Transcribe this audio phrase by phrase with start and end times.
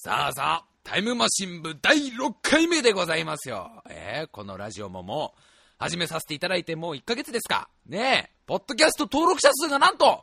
[0.00, 3.82] さあさあ、タイムマシン部第6回目でございますよ。
[3.90, 5.40] えー、このラジオももう、
[5.76, 7.68] 始めさせていただいてもう1ヶ月ですか。
[7.84, 10.22] ねえ、ポッドキャスト登録者数がなんと、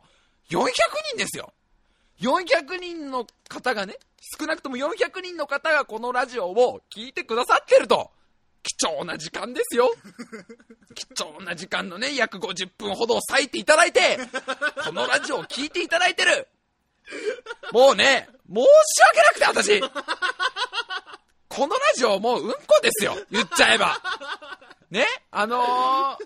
[0.49, 0.69] 400
[1.09, 1.51] 人ですよ。
[2.21, 3.97] 400人の方がね、
[4.39, 8.11] 少なくとも400人の方がこのラジオを聞いてくださってると。
[8.63, 9.93] 貴重な時間ですよ。
[10.95, 14.19] 貴重な時間のね、約50分ほどを割いていただいて、
[14.85, 16.47] このラジオを聞いていただいてる。
[17.71, 18.67] もうね、申し
[19.39, 19.81] 訳なくて私、
[21.49, 23.15] このラジオもううんこですよ。
[23.31, 23.97] 言っちゃえば。
[24.91, 26.17] ねあのー、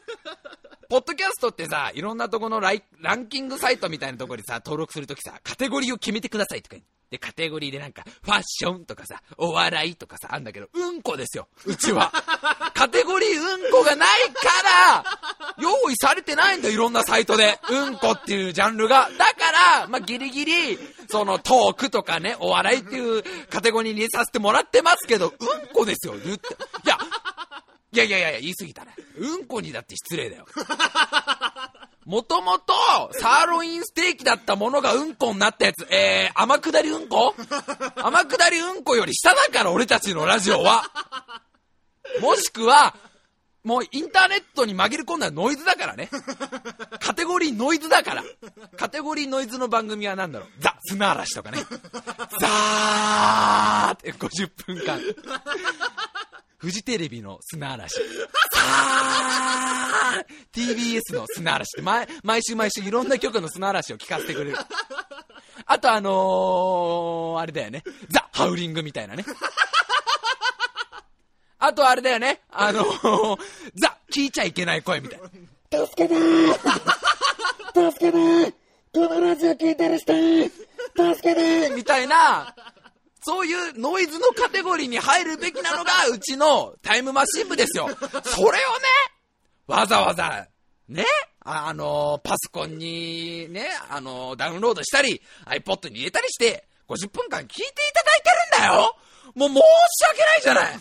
[0.89, 11.47] ポッドキャストってさ、いろんなとこのラランキングサイトみたいなところにさ、登録するときさ、カテゴリーを決めてくださいとかで、カテゴリーでなんか、ファッションとかさ、お笑いとかさ、あんだけど、うんこですよ。
[11.65, 12.11] うちは。
[12.75, 15.05] カテゴリーうんこがないから、
[15.57, 17.59] 用意されてないんだよ、いろんなサイトで。
[17.69, 19.09] うんこっていうジャンルが。
[19.17, 19.51] だか
[19.81, 20.79] ら、まあ、ギリギリ、
[21.09, 26.55] そのトークとかね、お笑いっていうカテゴリーに入れさせてもらってますけど、うんこですよ、言って。
[26.83, 26.97] いや、
[27.91, 28.95] いやいやいや、言い過ぎたね。
[29.17, 30.45] うんこにだって失礼だよ。
[32.05, 32.73] もともと、
[33.13, 37.35] サーロインステーキだったものがうんこになったやつ、えー、天下りうんこ？
[37.95, 40.83] 天下りうんこより下だから、俺たちのラジオは。
[42.21, 42.95] もしくは、
[43.63, 46.09] もうインターネットに紛れ込んだノイズだからね。
[46.99, 48.23] カテゴリーノイズだから。
[48.77, 50.49] カテゴリーノイズの番組は何だろう？
[50.59, 51.59] ザ・砂嵐とかね。
[52.39, 54.99] ザーって50分間。
[56.59, 57.95] フジテレビの砂嵐。
[58.53, 64.57] さー !TBS の砂嵐って、毎毎週毎週いろんな曲の砂嵐を聴かせてくれる。
[65.65, 67.81] あとあのー、あれだよね。
[68.09, 69.23] ザ・ハウリングみたいなね。
[71.59, 72.41] あとあれだよね。
[72.51, 73.37] あのー、
[73.75, 75.29] ザ・聞いちゃいけない声みたいな。
[75.85, 76.53] 助けてー
[77.91, 78.53] 助けてー
[78.91, 82.53] このラジオ聞いてる人助けてーみたいな、
[83.21, 87.89] そういうノイズのカテゴリーに入るべきなのが、 うちのタイムマシン部ですよ。
[87.89, 88.55] それをね、
[89.67, 90.47] わざわざ、
[90.87, 91.05] ね、
[91.41, 98.95] あの、パソコンにね、あの、ダウンロードしたり、iPod に入れたりして、50分間聞いていただいてるんだよ
[99.35, 99.61] もう申し
[100.09, 100.79] 訳ないじゃない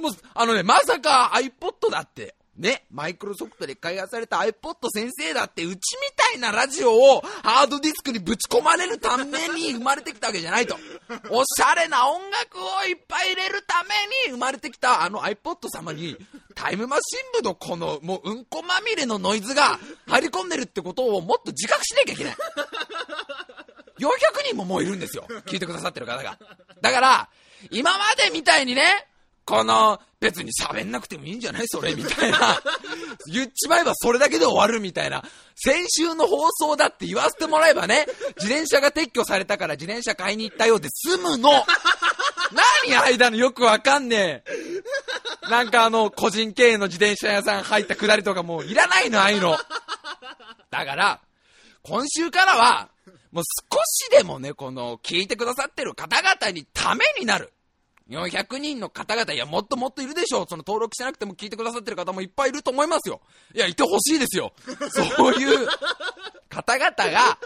[0.00, 5.78] もう、あのね、まさか iPod だって、ね、マイクロソフトで開発された iPod 先生だって、うちみ
[6.16, 10.76] たいなラジオをハードディスクにぶち込まれるために生まれてきたわけじゃないと。
[11.30, 13.88] おしゃれな音楽をいっぱい入れるため
[14.28, 16.16] に生まれてきたあの iPod 様に、
[16.54, 17.02] タイムマシ
[17.38, 22.36] ン部のこの、もううんこまみれのノイズが 入り込んでるってことをもっと自覚しなきゃいけない。
[23.98, 24.08] 400
[24.46, 25.26] 人ももういるんですよ。
[25.46, 26.38] 聞いてくださってる方が。
[26.80, 27.28] だから、
[27.70, 29.08] 今までみたいにね、
[29.44, 31.64] この、別に喋んなくてもいいんじゃない？
[31.68, 32.60] それみたいな。
[33.30, 35.22] 言っちまえばそれだけで終わるみたいな。
[35.54, 38.06] 先週の放送だって言わせてもらえばね、
[38.40, 41.50] 自転車が撤去されたから自転車買いに行ったようで済むの
[42.86, 45.50] 何間のよくわかんねえ。
[45.50, 49.58] なんかあの、個人経営の自転車屋さん入ったくだりとかもういらないの、ああいうの。
[50.70, 51.20] だから、
[51.82, 52.88] 今週からは、
[53.30, 57.52] もう少しでもね、この、聞いてくださってる方々にためになる。
[58.10, 60.46] 400人の方々、いや、もっともっといるでしょう。
[60.48, 63.20] その登録しなくても聞いてくださってる方もいっぱいいると思いますよ。
[63.54, 64.52] いや、いてほしいですよ。
[64.92, 65.68] そういう
[66.50, 67.38] 方々が、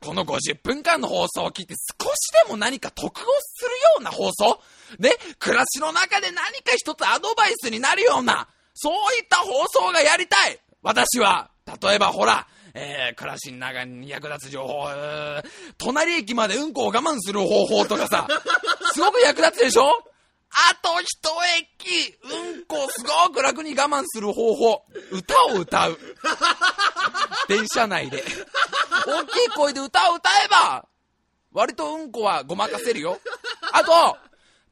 [0.00, 4.60] この50分間の放送を聞いて少しでも何か得をするような放送
[4.98, 11.50] ね、暮らしの中で何か一つアドバイスになるような、そういった放送がやりたい私は、
[11.82, 15.48] 例えばほら、えー、暮らしの中に役立つ情報、えー
[15.78, 18.26] 隣駅までうんこを我慢する方法とかさ、
[18.94, 19.84] すごく役立つでしょ？
[20.50, 21.08] あと一
[21.58, 22.18] 駅、
[22.54, 25.98] うんこをすごく楽に我慢する方法、歌を歌う。
[27.48, 28.22] 電車内で。
[29.06, 30.86] 大きい声で歌を歌えば、
[31.52, 33.18] 割とうんこはごまかせるよ。
[33.72, 34.16] あと、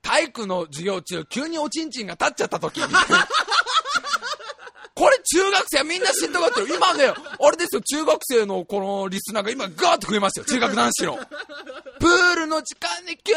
[0.03, 2.81] 体育の授業中、急におちんちんが立っちゃった時。
[4.97, 6.69] これ中学生はみんな知ったがってる。
[6.75, 10.47] 今ね、あれですよ、中学生のこのリスナーが今ガーッと増えますよ。
[10.47, 11.19] 中学男子の。
[12.00, 13.35] プールの時間に急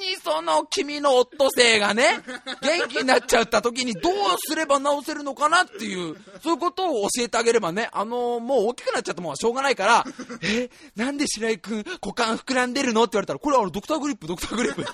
[0.00, 2.20] にその君のオットセイがね、
[2.60, 10.04] 元気になっちゃった時にどうすれば治せるのかなっていう、そういうことを教えてあげればね、あのもう大きくなっちゃったもんはしょうがないから、
[10.42, 14.84] え、なんで白井くん股間膨らんでるのって言われたら、これあのドクターグリップ、ドクターグリップ。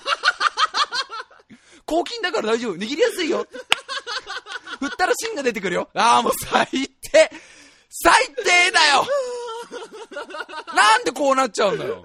[1.87, 2.75] 抗菌だから大丈夫。
[2.75, 3.47] 握りやすいよ。
[4.79, 5.89] 振ったら芯が出てくるよ。
[5.93, 7.31] ああ、もう最低
[7.89, 9.05] 最低だよ
[10.75, 12.03] なんでこうなっちゃうんだよ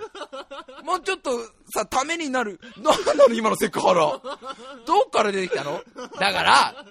[0.85, 1.39] もうちょっと
[1.75, 2.61] さ、ためになる。
[2.77, 4.21] なんなの今のセクハラ。
[4.87, 5.81] どっから出てきたの？
[6.19, 6.85] だから、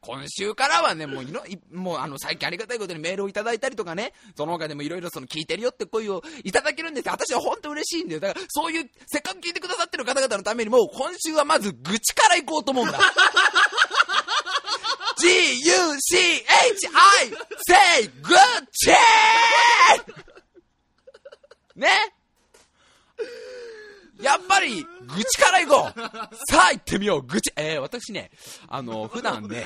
[0.00, 7.12] 今週からはね、もういろ、いもうあの、最近ありがたいことにメールをいただいたりとかね、その他でもいろいろその聞いてるよって声をいただけるんですよ。
[7.12, 8.20] 私は本当嬉しいんだよ。
[8.20, 12.98] だから、そういう、せっかく聞いてくださってる方々のためにも、今週はまず愚痴から行こうと思うんだ。
[15.20, 16.90] G-U-C-H-I!
[17.66, 18.96] Say good c h
[21.76, 21.88] ね?
[24.22, 26.00] やっぱり、愚痴から行こう
[26.50, 28.30] さあ行ってみよう愚痴えー、私ね、
[28.68, 29.64] あの、普段ね、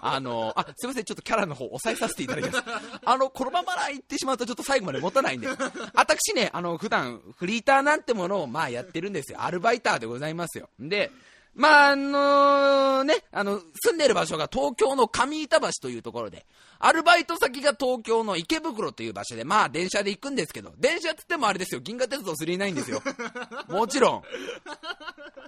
[0.00, 2.64] あの、あ、すいません、ちょっとキャラの方抑えさせていただきます。
[3.04, 5.48] あの、このまま行ってしまうとちょっと最後まで持たないんで、
[5.94, 9.42] 私ね、あの、普段、フリーターなんてものを、まあやってるんですよ。
[9.42, 10.70] アルバイターでございますよ。
[10.78, 11.10] で、
[11.56, 16.44] まあ、あのね、あの、住んでる場所が東京の上板橋というところで、
[16.78, 23.02] アルバイト先が東京の池袋という場所で、まあ電車で行くんですけど、電車って言ってもあれですよ、銀河鉄道999ですよ。
[23.68, 24.22] もちろん。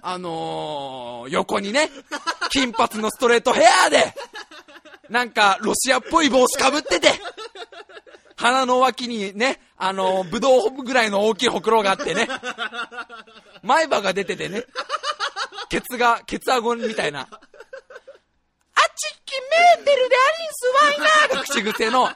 [0.01, 1.91] あのー、横にね、
[2.49, 4.15] 金髪のストレートヘアで、
[5.09, 7.11] なんか、ロシアっぽい帽子かぶってて、
[8.35, 12.27] 鼻の脇にね、あのー、ぶどうぐらいの大きいほくろがあってね、
[13.61, 14.65] 前歯が出ててね、
[15.69, 17.21] ケツが、ケツアゴみたいな。
[17.21, 17.39] あちっ
[19.25, 19.33] き
[19.77, 22.09] メーテルでアリンスワイナーが口癖の、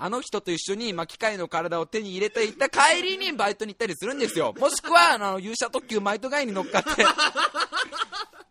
[0.00, 4.54] あの人と一緒に、まあ、機械の体を手に入れていった帰りにバイトに行ったりするんですよ。
[4.58, 7.04] もしくは、あの、勇者特急マイトガイに乗っかって。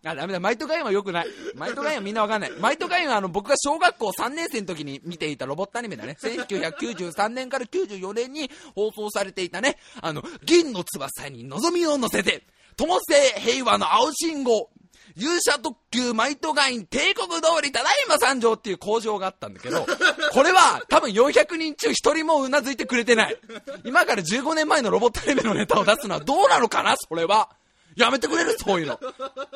[0.09, 0.39] あ、ダメだ。
[0.39, 1.27] マイトガインは良くない。
[1.55, 2.51] マイトガインはみんなわかんない。
[2.59, 6.17] マイトガインはあの、僕が小学校3年生の時に見ていたロボットアニメだね。
[6.21, 12.43] 1993年から94年に放送されていたね、あの、銀の翼に望みを乗せて、
[12.77, 14.69] 友性平和の青信号、
[15.15, 19.85] 勇者特急マイトガイン帝国通りただいま参上っていう工場があったんだけど、
[20.31, 23.37] これは多分400人中1人もうなずいてくれてない。
[23.83, 26.95] 今から15年前のロボットアニメのネタを出すのはどうなのかな？
[26.97, 27.49] それは。
[27.95, 28.55] やめてくれる？
[28.59, 28.99] そういうの。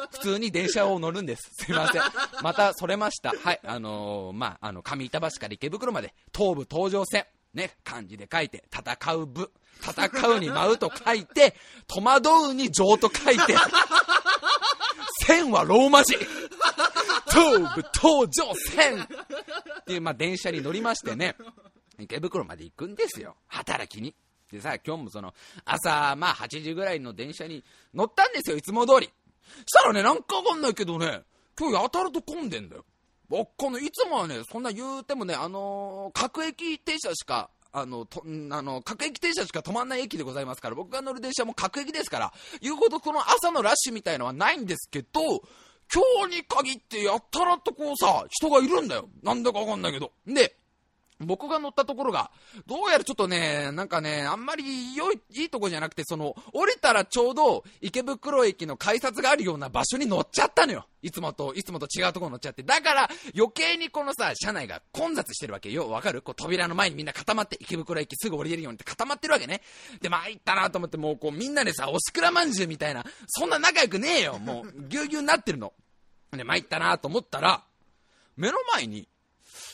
[0.09, 1.51] 普通に電車を乗るんです。
[1.59, 2.01] すいません。
[2.41, 3.31] また、それました。
[3.43, 3.59] はい。
[3.63, 7.27] あのー、まあ、あの、上板橋から池袋まで、東武東上線。
[7.53, 9.51] ね、漢字で書いて、戦う部。
[9.79, 11.55] 戦うに舞うと書いて、
[11.87, 13.55] 戸惑うに情と書いて、
[15.25, 16.15] 線はローマ字。
[17.31, 21.35] 東武東上線っていう、まあ、電車に乗りましてね、
[21.97, 23.35] 池袋まで行くんですよ。
[23.47, 24.13] 働きに。
[24.51, 25.33] でさ、今日もその、
[25.63, 27.63] 朝、まあ8時ぐらいの電車に
[27.93, 29.07] 乗ったんですよ、いつも通り。
[29.07, 29.11] し
[29.73, 31.23] たらね、なんかわかんないけどね、
[31.57, 32.85] 今日やたらと混んでんだよ。
[33.29, 45.41] 僕、この、いつもはね、そんな言うてもね、あのー、各駅停車しか、あの、と、あの、各駅停車しか止まんない駅でございますから、僕が乗る電車も各駅ですから、言うほどこの朝のラッシュみたいのはないんですけど、
[45.93, 49.09] 今日に限ってやったらとこうさ、人がいるんだよ。
[49.23, 50.11] なんだかわかんないけど。
[50.25, 50.55] で、
[51.21, 52.31] 僕が乗ったところが、
[52.67, 60.85] どうやらちょっとね、なんかね、あんまり良い、いいとこじゃなくて、その、降りたらちょうど池袋駅の改札があるような場所に乗っちゃったのよ。
[61.01, 62.61] いつもと、いつもと違うところ乗っちゃって。
[62.63, 65.89] だから、余計にこのさ、車内が混雑してるわけよ。
[65.89, 66.21] わかる？
[66.21, 69.61] こう扉の前にみんな固まって、池袋駅すぐ降りれるようにって固まってるわけね。
[69.99, 74.37] で、まあ、ったなと思って、もうこうみんなでさ、おしくらまんじゅうみたいな、そんな仲良くねえよ。
[74.37, 75.73] もう、ぎゅうぎゅうになってるの。
[76.31, 77.63] で、参ったなと思ったら、
[78.37, 79.07] 目の前に、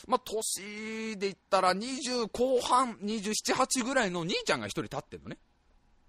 [0.08, 5.38] まあ、年で言ったら20後半、27、8ぐらいの兄ちゃんが一人立ってるのね。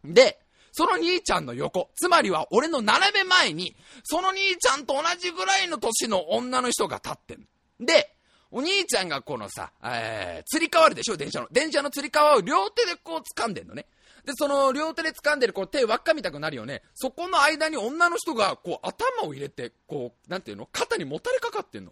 [0.06, 0.40] で、
[0.72, 7.48] その兄ちゃんの横、つまりは俺の斜め前に、その兄ちゃんと同じぐらいの年の女の人が立ってる。
[7.82, 8.16] で、
[8.52, 11.48] お兄ちゃんがこのさ、えー、釣り革あるでしょ電車の。
[11.52, 13.86] 電車の釣り革を両手でこう掴んでんのね。
[14.26, 16.84] で、その両手で掴んでるこう手輪っかみたくなるよね。
[16.96, 21.92] そこの間に女の人がこう頭を入れて、こう、なんていうの肩にもたれかかってんの。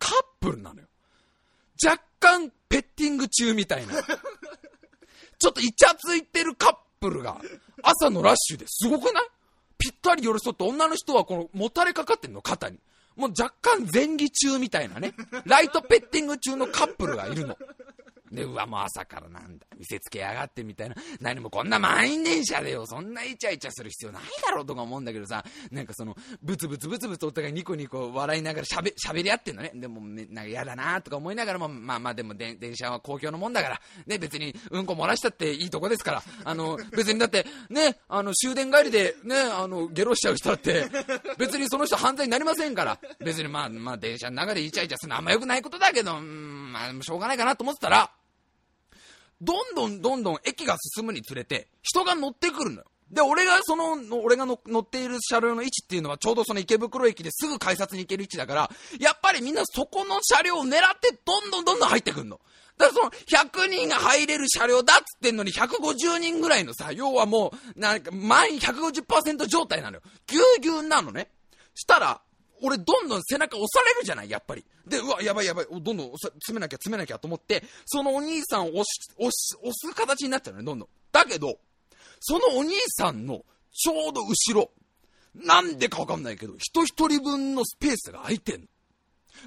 [0.00, 0.86] カップルなのよ。
[1.84, 3.94] 若干ペッティング中みたいな。
[5.38, 7.40] ちょっとイチャついてるカップルが
[7.82, 9.24] 朝のラッシュですごくない？
[9.78, 12.78] ぴったり寄り添って女の人はこのもたれかかってんの肩に。
[13.16, 15.14] もう若干前儀中みたいなね。
[15.46, 17.56] ライトペッティング中のカップルがいるの。
[18.30, 20.94] で、うわ、もう朝からなんだ、見せつけやがってみたいな。
[21.20, 29.72] 何もこんな満員電車でよ、そんなイチャイチャする必要ないだろうとか思うんだけどさ、なんかその、ブツブツブツブツお互いニコニコ笑いながら喋、喋り合ってんのね。
[29.74, 40.86] でも、なんか嫌だなとか思いながらも、まあまあでも電車は公共のもんだから、ね、別にうんこ漏らしたっていいとこですから、あの、別にだって、ね、あの、終電帰りで、ね、あの、ゲロしちゃう人だって、
[41.38, 48.10] 別にその人犯罪になりませんから、別にまあ、まあ電車の中でイチャイチャするのあんま良くないことだけど、うん、まあ、しょうがないかなと思ってたら、
[49.40, 52.84] どんどんどんどん駅が進むにつれて、人が乗ってくるのよ。
[53.10, 58.70] で、俺がその、俺が乗っている車両の位置っていうのはちょうどその池袋駅ですぐ改札に行ける位置だから、
[59.00, 62.40] やっぱりみんなそこの車両を狙ってどんどんどんどん入ってくるの。
[62.78, 70.02] だからその100人が入れる車両だっつってんのに150人ぐらいのさ、要はもう、なんか満員150%状態なのよ。
[70.26, 71.30] ぎゅうぎゅうなのね。
[71.74, 72.22] したら、
[72.62, 74.64] 俺どんどん背中押されるじゃない、やっぱり。
[74.86, 78.86] で、うわ、やばいやばい、どんどん詰めなきゃ詰めなきゃと思って、そのお兄さんを押し、
[79.16, 80.88] 押し、押す形になっちゃうのね、どんどん。
[81.12, 81.58] だけど、
[82.20, 84.70] そのお兄さんのちょうど後ろ、
[85.34, 88.66] なんでかわかんないけど、人一人分のスペースが空いてんの。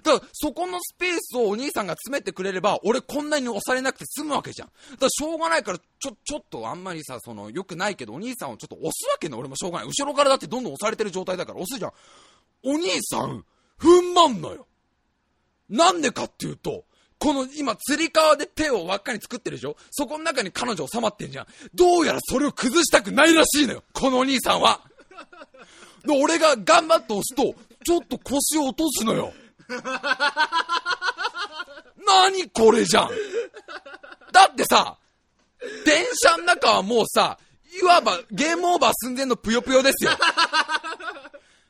[0.01, 4.69] だから、そこのスペースをお兄さんが詰めてくれれば、俺こんなに押されなくて済むわけじゃん。
[4.93, 9.87] だから、しょうがないから、ちょ、ちょっとあんまりさ、その、良くないけど、お兄さんをちょっと押すわけね、俺もしょうがない。
[9.87, 11.91] 後ろからだってどんどん押されてる状態だから押すじゃん。
[12.63, 13.45] お兄さん、
[13.79, 14.67] 踏ん張んのよ。
[15.69, 16.85] なんでかっていうと、
[17.19, 19.77] この今、釣り革で手を輪っかに作ってるでしょ？
[19.91, 21.47] そこの中に彼女収まってんじゃん。
[21.73, 23.83] どうやらそれを崩したくないらしいのよ。
[23.93, 24.81] このお兄さんは。
[26.05, 27.55] で、俺が頑張って押すと、
[27.85, 29.33] ちょっと腰を落とすのよ。
[32.05, 33.09] 何これじゃん。
[34.31, 34.97] だってさ、
[35.85, 37.37] 電車の中はもうさ、
[37.81, 40.11] いわばゲームオーバー寸前のぷよぷよですよ。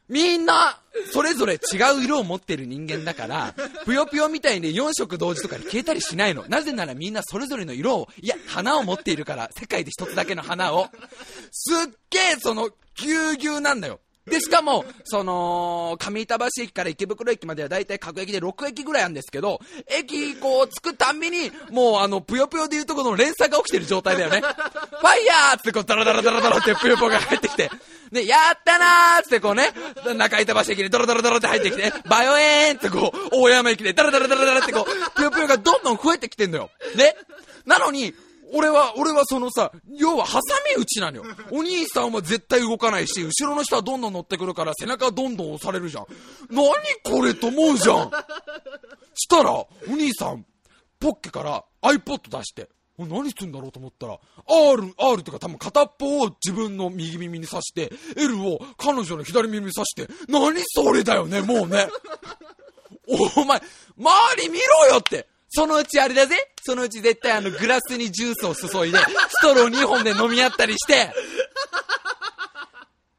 [0.09, 0.79] みんな、
[1.11, 1.57] それぞれ違
[1.99, 3.55] う色を持ってる人間だから、
[3.85, 6.45] ぷよぷよみたいに4色同時とかに消えたりしないの。
[6.47, 10.89] なぜならみんなそれぞれの色を、いや、花を持っているから、世界で一つだけの花を。
[11.51, 11.77] すっ
[12.09, 13.99] げえ、その、ぎゅうぎゅうなんだよ。
[14.25, 24.39] で、しかも、その、上板橋駅から池袋駅まではだいたい各駅で6駅ぐらいあるんですけど、駅こう、着くたんびに、もうあの、ぷよぷよでいうとこの連鎖が起きてる状態だよね。
[24.39, 27.69] ファイヤーってこう、ダラダラダラダラってぷよぷよが入ってきて、
[28.11, 29.71] ね、やったなーってこうね、
[30.15, 36.69] 中板橋駅にドロドロドロって入ってきて、バイオエーンってこう、大山駅でダラダラダラダラってこう、ぷよぷよがどんどん増えてきてんのよ。
[36.95, 37.15] ね。
[37.65, 38.13] なのに、
[38.53, 40.39] 俺は、俺はそのさ、要は挟
[40.77, 41.23] み撃ちなのよ。
[41.51, 46.05] お兄さんは絶対動かないし、後ろの人はどんどん乗ってくるから背中どんどん押されるじゃん。
[46.51, 46.71] 何
[47.03, 48.11] これと思うじゃん。
[49.15, 50.45] したら、お兄さん、
[50.99, 61.89] ポッケから iPod 出して、お何すんだろうと思ったら、R、R っていうか多分片っぽを自分の右耳に刺して、L を彼女の左耳に刺して、何それだよね、もうね。
[63.07, 63.61] お前、
[63.97, 65.27] 周り見ろよって。
[65.55, 71.11] そのうちあれだぜそのうち絶対あのグラスにジュースを注いで、ストロー2本で飲み合ったりして、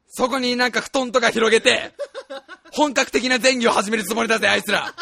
[0.09, 1.93] そこになんか布団とか広げて、
[2.71, 4.93] 本格的な前戯を始めるつもりだぜ、あいつら。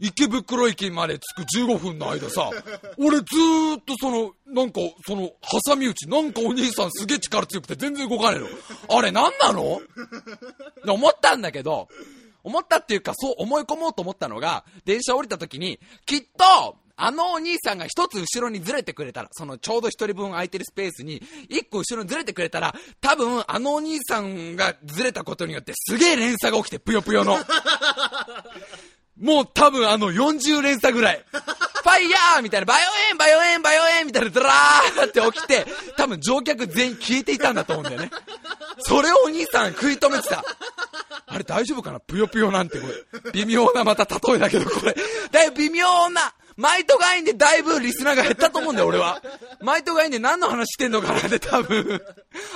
[0.00, 2.50] 池袋駅まで着く15分の間さ、
[2.98, 5.30] 俺ずーっとその、なんか、その、
[5.66, 8.98] 挟み撃ち、なんかお兄さんすげえ力強くて全然動かねえの。
[8.98, 9.80] あれなんなの？
[10.84, 11.88] で思ったんだけど、
[12.44, 27.36] 思ったっていうか、そう思い込もうと思ったのが、電車降りた時に、きっと、あのお兄さんが一つ後ろにずれてくれたら、そのちょうど一人分空いてるスペースに、一個後ろにずれてくれたら、多分あのお兄さんがずれたことによってすげえ連鎖が起きて、ぷよぷよの。
[29.20, 31.24] もう多分あの40連鎖ぐらい。
[31.84, 35.66] ファイヤーみたいな、ばよえーん、ばよえーん、ばよえーんみたいな、ドラーって起きて、
[35.98, 38.10] 多分乗客全員消えていたんだと思うんだよね。
[38.78, 40.42] それをお兄さん食い止めてた。
[41.26, 42.00] あれ大丈夫かな？
[42.00, 42.86] ぷよぷよなんてこ
[43.22, 43.32] れ。
[43.32, 44.96] 微妙なまた例えだけど、これ。
[45.30, 46.32] だいぶ微妙な。
[46.56, 49.20] マイトガインでだいぶリスナーが減ったと思うんだよ、俺は。
[49.60, 52.00] マイトガインで何の話してんのかなって多分。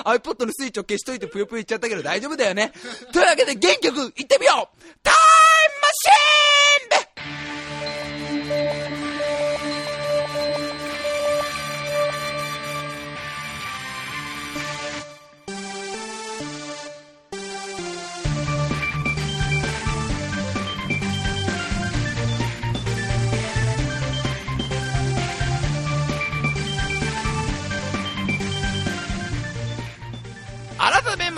[0.05, 2.73] iPod のスイッチを消しといてぷよぷよ言っちゃったけど大丈夫だよね。
[3.13, 5.15] というわけで原曲いってみようター
[5.89, 7.08] ン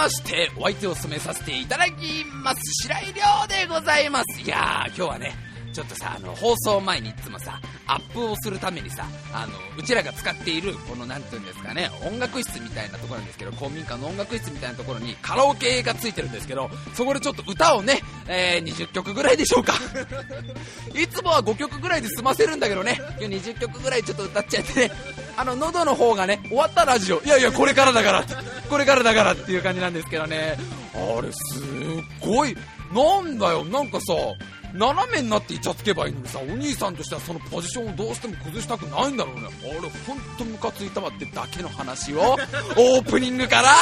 [0.01, 4.41] まして、お相手を務めさせていただきます、白井亮でございます。
[4.41, 5.35] いやー、今日はね、
[5.75, 19.75] ちょっとさ、あの、放送前にいつもさ、アップをするためにさ、あの、うちらが使っている、この、なんていうんですかね、音楽室みたいなところなんですけど、公民館の音楽室みたいなところにカラオケがついてるんですけど、そこでちょっと歌をね、えー、20曲ぐらいでしょうか。
[20.95, 24.93] いつもは5曲ぐらいで済ませるんだけどね、今日20曲ぐらいちょっと歌っちゃってね、
[25.37, 28.25] あの、喉の方がね、終わったラジオ、いやいや、これからだから、
[28.69, 30.57] これからだからっていう感じなんですけどね、
[30.95, 31.65] あれ、すっ
[32.21, 32.57] ごい、
[32.93, 34.15] なんだよ、なんかさ、
[34.75, 39.43] 斜めになってイチャつけばいいのにさ、お兄さんとしてはそのポジションをどうしても崩したくないんだろうね。
[39.63, 42.37] あれ、ほんとムカついたわってだけの話を、
[42.77, 43.75] オープニングから、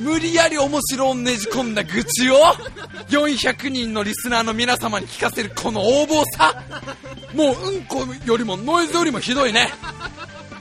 [0.00, 2.36] む無理やり面白をねじ込んだ愚痴を、
[3.08, 6.62] 400人のリスナーの皆様に聞かせるこの横暴さ、
[7.34, 9.72] もううんこよりもノイズよりもひどいね。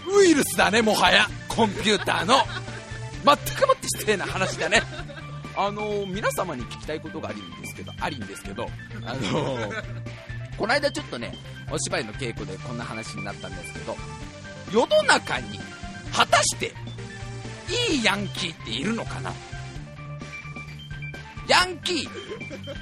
[0.09, 1.27] ウイルスだね、もはや。
[1.47, 2.35] コンピューターの。
[3.25, 4.81] 全くもって失礼な話だね。
[5.59, 8.69] あの皆様に聞きたいことがあるんですけど、ありんですけど、
[9.05, 9.19] あの
[10.55, 11.33] この間ちょっとね、
[11.71, 13.97] お芝居の稽古でこんな話になったんですけど、
[14.71, 15.59] 世の中に
[16.13, 16.73] 果たして
[17.91, 19.33] いいヤンキーっているのかな？
[21.47, 22.09] ヤンキー。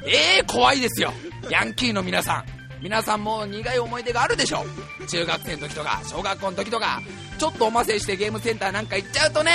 [0.05, 1.13] ええー、怖いですよ。
[1.49, 2.45] ヤンキーの皆さん。
[2.85, 4.63] 皆さんも苦い思い出があるでしょ
[5.09, 7.01] 中学生の時とか小学校の時とか
[7.39, 9.53] ちょっとおませしてゲームセンターなんか行っちゃうとね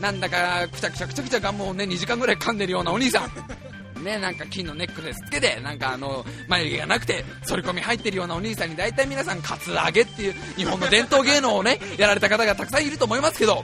[0.00, 4.02] なんだかくちゃくちゃくちゃくちゃガムをね2時間ぐらい噛んでるようなお兄さん。
[4.02, 13.62] ねなんか金のネックレスつけてなんかあの眉毛がなくて反り込み入ってるようなお兄さんに大体皆さんカツアゲっていう日本の伝統芸能をねやられた方がたくさんいると思いますけど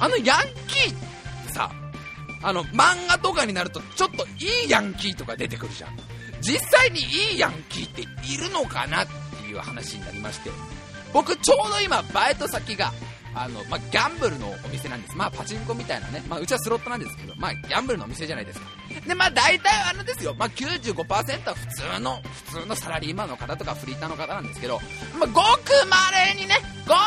[0.00, 1.70] あのヤンキーってさ
[2.42, 6.15] あの漫画とかになるとちょっといいヤンキーとか出てくるじゃん。
[6.40, 10.50] 実際にいいヤンキーっているのかなっていう話になりまして
[11.12, 12.92] 僕ちょうど今バイト先が
[13.36, 15.16] あの、まあ、ギャンブルのお店なんです。
[15.16, 16.22] まあ、パチンコみたいなね。
[16.26, 18.66] まあ、うちはスロットなんですけど、まあ、ギャンブルのお店じゃないですか。
[19.06, 20.34] で、まあ、大体あのですよ。
[20.38, 24.80] まあ、95%は普通の、普通のサラリーマンの方とかフリーターの方なんですけど、
[25.18, 26.98] まあ、ごく稀にね、ごく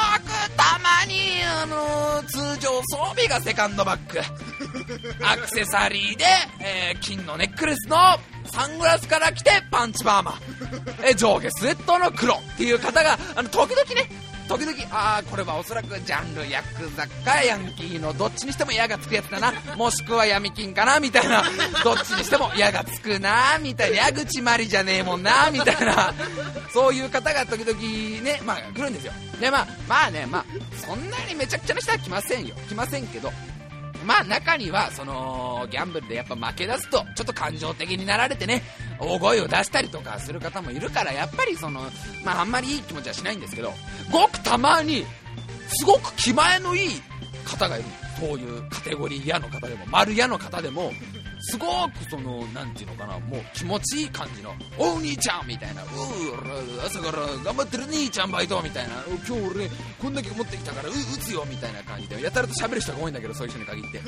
[0.55, 4.19] たまに、あのー、通常装備がセカンドバッグ。
[5.25, 6.25] アクセサリーで、
[6.59, 7.97] えー、金のネックレスの
[8.51, 10.39] サングラスから来てパンチパーマ。
[11.03, 14.09] えー、上下スウェットの黒っていう方が、あの、時々ね、
[14.49, 19.53] 時々ああこれはおそらくジャンルヤクザかヤンキーのどっちにしても矢がつくやつだな。
[19.77, 21.43] もしくは闇金かなみたいな。
[21.83, 23.97] どっちにしても矢がつくなみたいな。
[23.97, 26.13] 矢口まりじゃねえもんなみたいな。
[26.73, 27.79] そういう方が時々
[28.23, 29.13] ねまあ来るんですよ。
[29.39, 30.45] でまあまあねまあ
[30.83, 32.55] そんなにめちゃくちゃな人は来ませんよ。
[32.67, 33.31] 来ませんけど
[34.05, 38.63] まあ中にはそのギャンブルでやっぱ負け出すとちょっと感情的になられてね
[38.99, 41.81] 大声を出したりとかする方もいるからやっぱりその
[42.23, 43.73] まああんまりいい気持ちはしないんですけど
[44.11, 45.05] ごくたまに
[45.67, 46.89] すごく気前のいい
[47.45, 47.85] 方がいる。
[48.19, 50.91] そういうカテゴリー屋の方でも丸屋の方でも
[51.41, 59.69] すごくそのなんていうのかなもう気持ちいい感じの「お兄ちゃん」みたいな「うー朝から頑張ってる兄ちゃんバイト」みたいな「今日俺
[60.01, 63.99] こんだけ持ってきたからう打つよ」みたいな感じでやたらと喋る人が多いんだけどそういう人に限って。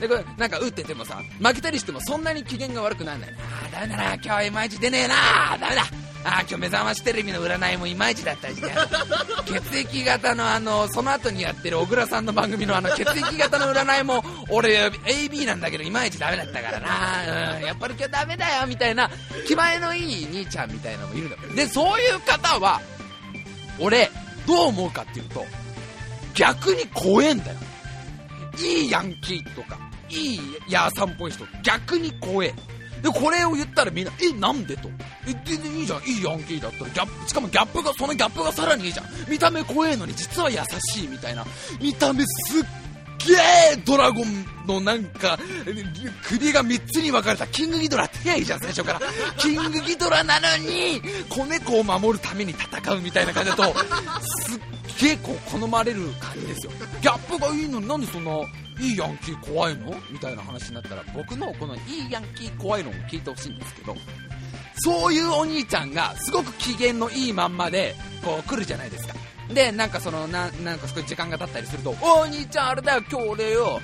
[0.00, 3.30] でこれなんか打っててもさ負けたりしてもそんなに機嫌が悪くならない。
[3.30, 6.09] ああダメだな今日はいまいち出ねえなダメだ。
[6.24, 8.56] あ今日目覚ましテレビの占いもいまいちだったし
[9.46, 19.10] 血液型のあのその後にやってる小倉さんの番組のあの血液型の占いも俺 AB なんだけどいまいちダメだったからな、うん、やっぱり今日ダメだよみたいな
[19.46, 22.80] 気前のいい兄ちゃんみたいなのもいるんだでそういう方は
[23.78, 24.10] 俺
[24.46, 25.44] どう思うかっていうと
[26.34, 27.58] 逆に怖えんだよ。
[28.58, 29.78] いいヤンキーとか
[30.08, 32.54] いいヤーさんっぽい人逆に怖え。
[33.02, 34.88] で、これを言ったらみんな、え、なんでと。
[35.26, 36.02] え、全然いいじゃん。
[36.04, 39.06] いいヤンキーだったら、ギャップ、しかもギャップが、そのギャップがさらにいいじゃん。
[39.28, 41.44] 見た目怖えのに、実は優しいみたいな。
[41.80, 42.64] 見た目すっ
[43.26, 43.34] げ
[43.74, 45.38] えドラゴンのなんか、
[46.24, 49.00] 首が3つに分かれたキングギドラってやいいじゃん、最初から。
[49.38, 53.74] キングギドラなのに、子猫を守るために戦うみたいな感じだと、
[54.48, 54.60] すっ
[55.00, 56.72] げえこう好まれる感じですよ。
[57.00, 58.32] ギャップがいいのになんでそんな
[58.80, 59.94] いいヤンキー怖いの？
[60.10, 63.94] みたいな話になったら僕のこのいいヤンキー怖いのを聞いてほしいんですけど
[64.78, 69.14] そういうお兄ちゃんがすごく機嫌のいいまんまでこう来るじゃないですか。
[69.52, 73.80] でなんかそのななんかすごい時間が経ったりすると「お兄ちゃんあれだよ今日俺よ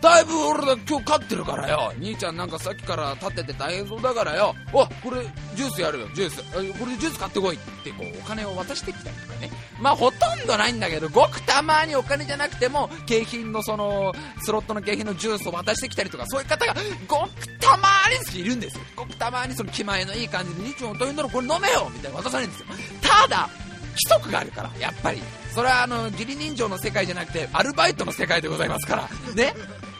[0.00, 1.92] だいぶ俺だ今日勝ってるからよ。
[1.98, 4.54] 兄ちゃんなんかさっきから立ってて大変そうだからよ。
[4.72, 5.22] おこれ
[5.54, 6.08] ジュースやるよ。
[6.14, 6.42] ジュース。
[6.52, 7.90] これでジュース買ってこいって。
[7.90, 9.50] こうお金を渡してきたりとかね。
[9.78, 16.74] まあほとんどないんだけどごくたまにお金じゃなくても景品のそのスロットの景品のジュースを渡してきたりとかそういう方が
[17.06, 17.88] ごくたま
[18.32, 18.84] にいるんですよ。
[18.96, 21.12] ごくたまにその気前のいい感じで兄ちゃんおという。
[21.12, 21.90] んだろこれ飲めよ。
[21.92, 22.66] みたいな渡されるんですよ。
[23.02, 23.48] ただ
[23.90, 25.20] 規則があるからやっぱり。
[25.52, 29.08] それはあの義理人情の世界じゃなくてアルバイトの世界でございますから。
[29.34, 29.52] ね。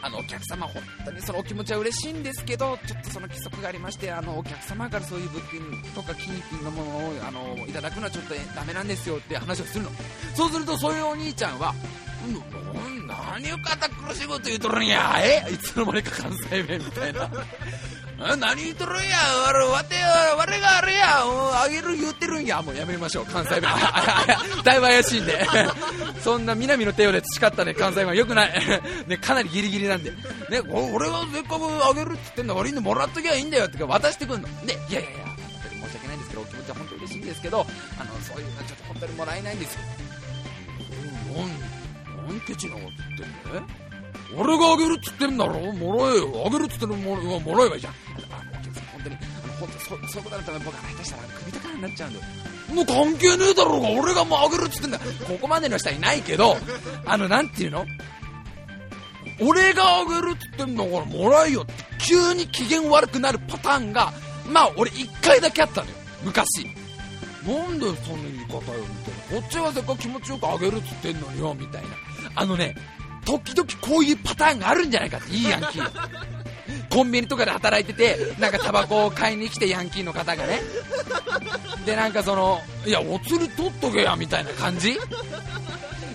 [0.03, 5.61] あのお客様、本当にそのお気持ちは嬉しいんですけど、ちょっとその規則がありまして、あのお客様からそういう物件
[5.93, 9.91] とか金品のものをあのいただくのはちょっとダメなんですよって話をするの、
[10.33, 11.73] そうするとそういうお兄ちゃんは、
[12.25, 15.51] うん、何を堅苦しいこと言うとるんや、え？
[15.53, 17.29] いつの間にか関西弁みたいな。
[18.37, 19.17] 何言っとるんや、
[19.71, 19.95] わて、
[20.37, 21.23] われがあれや、
[21.63, 23.63] あげる言うてるんや、もうやめましょう、関西弁。
[24.63, 25.45] だいぶ怪しいんで。
[26.23, 28.53] そんな南の手をで培ったね、関西弁は良くない。
[29.07, 30.11] ね、かなりギリギリなんで。
[30.11, 34.65] ね、俺がせっかくあげるって言ってんだからいいんでもらっときゃいいんだよって渡してくんの。
[34.65, 35.25] で、いやいやいや、
[35.87, 37.65] 申し訳ないんですけど、お気持ちは本当に嬉しいんですけど、
[37.99, 39.79] あの、そういうのちょっと本当にもらえないんですよ。
[41.35, 42.85] なん、なんケチなこと
[43.17, 43.90] 言ってんだよ。
[44.37, 45.59] 俺があげるっつってんだろ？
[45.73, 46.43] もらえよ。
[46.45, 47.93] あげるっつってるももらえばいいじゃん。
[47.93, 49.15] 本当に、
[49.59, 52.25] 本当そそういうことだったら僕は下手したら首とかになっちゃうんだよ。
[52.73, 56.55] もう関係ねえだろうが、俺がもうあげるっつってんだここまでの人はいないけど、
[57.05, 57.85] あの、なんていうの？
[59.41, 64.13] 俺があげるっつってんだからもらえよって急に機嫌悪くなるパターンが、
[64.47, 65.95] まあ俺一回だけあったのよ。
[66.23, 66.65] 昔。
[67.45, 69.41] なんでそんな言い方よみたいな。
[69.41, 71.89] こっちはせっかく気持ちよくあげるっつってんのよ、みたいな。
[72.35, 72.75] あのね、
[73.39, 75.31] 時々こういうパターンがあるんじゃないかって。
[75.33, 75.91] いいヤンキー。
[76.89, 80.59] コンビニとかで働いててなんかタバコを買いに来てヤンキーの方がね。
[81.85, 84.91] でなんかそのいやお釣り取っとけやみたいな感じ。
[84.91, 84.97] い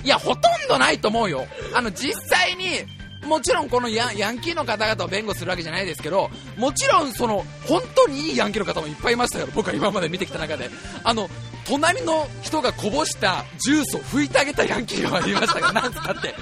[0.05, 1.47] やほとんどないと思うよ。
[1.75, 2.81] あの実際に
[3.27, 9.49] もちろんこのヤンキーの方々を弁護するわけじゃないですけどもちろんその本当にいいヤンキーの方もいっぱいいましたよ。
[9.55, 10.71] 僕は今まで見てきた中で。
[11.03, 11.31] あの
[11.67, 16.35] 隣の人がこぼしたジュースを拭いてあげたヤンキーがいましたがなんつったって。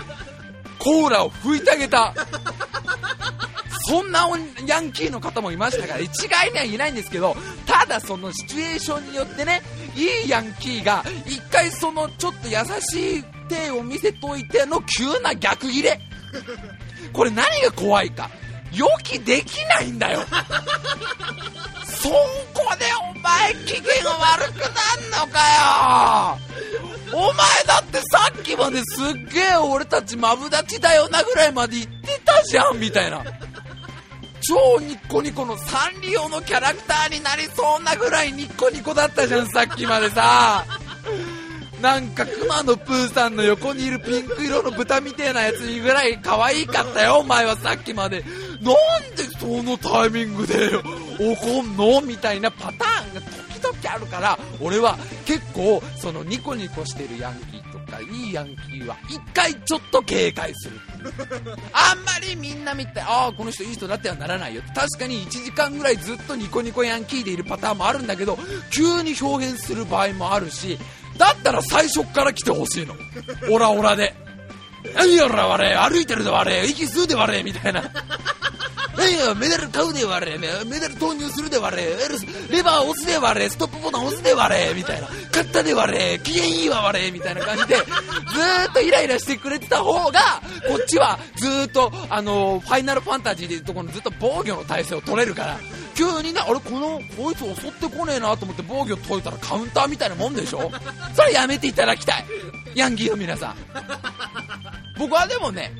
[0.85, 2.15] コーラを拭いてあげた。
[3.87, 4.27] そんな
[4.67, 9.61] ヤンキーの方もいましたから一概には言えないんですけどただそのシチュエーションによってね
[9.95, 16.01] いいヤンキーが一回そのちょっと優しい手を見せといての急な逆ギレ。
[17.13, 18.31] これ何が怖いか。
[18.73, 20.21] 予期できないんだよ。
[22.05, 22.85] そこで
[23.17, 26.39] お前機嫌が悪くなんのかよ。
[27.15, 27.37] お前
[27.67, 33.25] だってさっきまですっげえ俺たちマブダチだよなぐらいまで言ってたじゃんみたいな。
[34.43, 40.67] 超ニッコニコのサンリオのキャラクターになりそうなぐらいニッコニコだったじゃんさっきまでさ。
[41.81, 48.23] なんか熊野プーさんの横にいるピンク色の豚みてえなやつにぐらい可愛かったよお前はさっきまで。
[48.61, 50.71] なんでそのタイミングで
[51.19, 52.01] 怒んの？
[52.01, 60.79] みたいなパターンが時々あるから俺は結構そのニコニコしてるヤンキーとかいいヤンキーは一回ちょっと警戒する
[61.73, 68.39] あんまりみんな見てああこの人いい人だってはならないよ確かに1時間ぐらいずっとニコニコヤンキーでいるパターンもあるんだけど
[68.71, 70.79] 急に表現する場合もあるし
[71.17, 72.95] だったら最初から来てほしいの。
[73.53, 74.15] オラオラで。
[74.97, 77.83] 何やら我歩いてるで我息吸うで我みたいな。
[78.97, 85.09] 何やメダル買うで我メダル投入するで我レバー押すで我ストップボタン押すで我みたいな。
[85.33, 90.21] 買ったで我機嫌いいわ我みたいな感じでずーっとイライラしてくれてた方が
[90.69, 95.59] こっちはずーっとあのファイナルファンタジーでいうとこのずっと防御の体勢を取れるから
[95.95, 100.71] 急にねあれこのこいつ襲ってこねえなと思って防御解いたらカウンターみたいなもんでしょ？
[101.15, 102.25] それやめていただきたい。
[102.75, 103.57] ヤンキーの皆さん。
[104.99, 105.73] 僕はでもね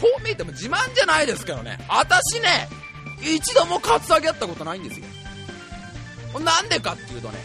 [0.00, 1.78] こう見えても自慢じゃないですけどね。
[1.88, 2.68] 私ね
[3.20, 5.06] 一度もカツアゲやったことないんですよ。
[6.40, 7.38] なんでかっていうとね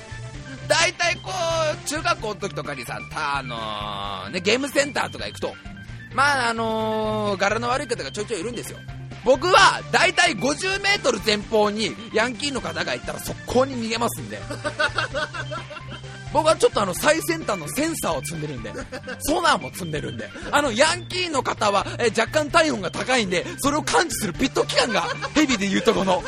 [0.67, 5.53] 大体こう中学校の時とかにさあのー、ね、ゲームセンターとか行くと
[6.13, 8.77] まああのー、柄の悪い方がちょいちょいいるんですよ。
[9.25, 14.39] 僕は大体 50m 前方にヤンキーの方がいたら速攻に逃げますんで。
[16.33, 18.73] 僕はちょっとあの最先端のセンサーを積んでるんで
[19.19, 25.01] ソナーも積んでるんであのヤンキーの方は、え若干体温が高いんでそれを感知するピット器官が
[25.35, 26.23] ヘビでいうとこの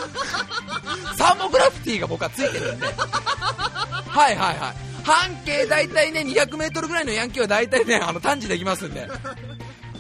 [1.18, 2.86] サーモグラフィティが僕はついてるんで。
[2.86, 4.86] はいはいはい。
[5.04, 9.08] 半径大体ね 200m ぐらいのヤンキーは大体ねあの探知できますんで。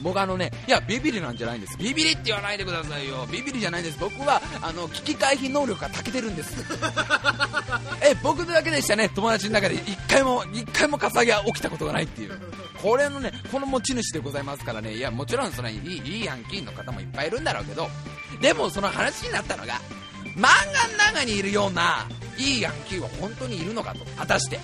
[0.05, 1.75] 僕あのねいやビビリなんじゃないんです。
[1.79, 3.25] ビビリって言わないでくださいよ。
[3.31, 3.97] ビビリじゃないんです。
[3.99, 6.63] 僕はあの危機回避能力が長けてるんです。
[8.05, 9.09] え僕だけでしたね。
[9.09, 9.73] 友達の中で。
[9.73, 12.39] 一回も一回もかさげは起きたことがないっていう。
[12.79, 14.93] これのねこの持ち主でございますからね。
[14.93, 17.89] いやもちろんそのいいいいヤンキーの方もいっぱいいるんだろうけど。
[18.39, 19.81] でもその話になったのが
[20.37, 22.05] 漫画の中にいるような
[22.37, 24.05] いいヤンキーは本当にいるのかと。
[24.17, 24.59] 果たして。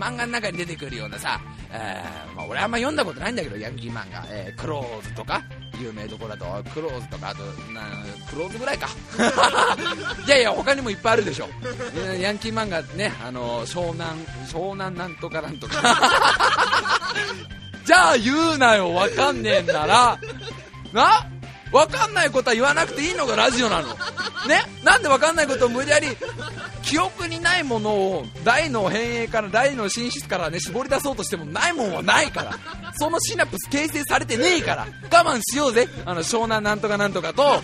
[0.00, 1.38] 漫画の中に出てくるようなさ、
[1.72, 5.42] えーまあ、俺あんま読んだことないんだけどヤンキー漫画、えー、クローズとか
[5.80, 7.80] 有名どころだとクローズとかあとな
[8.28, 8.88] クローズぐらいか。
[10.26, 11.48] いやいや他にもいっぱいあるでしょ。
[12.20, 15.80] ヤンキー漫画ねあの湘南湘南なんとかなんとか。
[17.84, 20.18] じゃあ言うなよわかんねえんなら。
[20.92, 21.26] な？
[21.72, 23.88] わかんないことは言わなくていいのがラジオなの。
[23.88, 23.96] ね？
[24.84, 26.08] なんでわかんないことを無理やり
[26.82, 32.58] 記憶にないものを大の変影から大の寝室からね絞り出そうとしてもないもんはないから。
[32.98, 34.86] そのシナプス形成されてねえから。
[35.10, 35.88] 我慢しようぜ。
[36.04, 37.62] あの湘南なんとかなんとかと。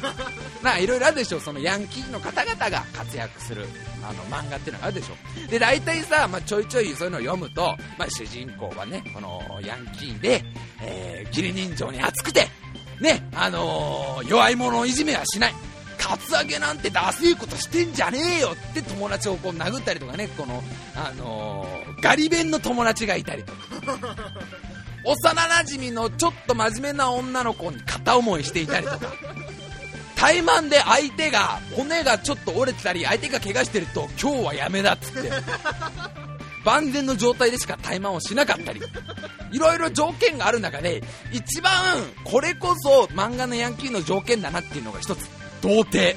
[0.62, 1.40] ないろいろあるでしょ。
[1.40, 3.66] そのヤンキーの方々が活躍する。
[4.08, 5.48] あの漫画っていうのがあるでしょ。
[5.48, 10.44] で大体さ、まあ、ちょいちょいそういうのを読むと、まあ、主人公はねこのヤンキーで、
[10.80, 12.46] えー、義理人情に熱くて
[13.00, 15.54] ねあのー、弱い者をいじめはしない。
[15.98, 20.62] カツアゲなんてダセいことしてんじゃねえよって友達をこう殴ったりとかねこの、
[20.94, 23.58] あのー、ガリ弁の友達がいたりとか。
[25.04, 29.12] 幼なじみのちょっと真面目な女の子に片思いしていたりとか。
[30.16, 35.30] 怠慢で相手が骨がちょっと折れてたり相手が怪我してると今日はやめだっつって
[36.66, 38.82] 万全の状態でしか怠慢をしなかったり
[39.52, 41.00] いろいろ条件がある中で
[41.32, 41.72] 一番
[42.24, 45.30] これこそ漫画のヤンキーの条件だなっていうのが一つ。
[45.62, 46.16] 童貞。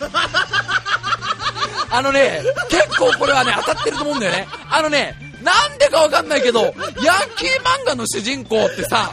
[1.92, 4.46] あのね結構これはね当たってると思うんだよね。
[4.70, 6.72] あのねなんでかわかんないけどヤン
[7.36, 9.12] キー漫画の主人公ってさ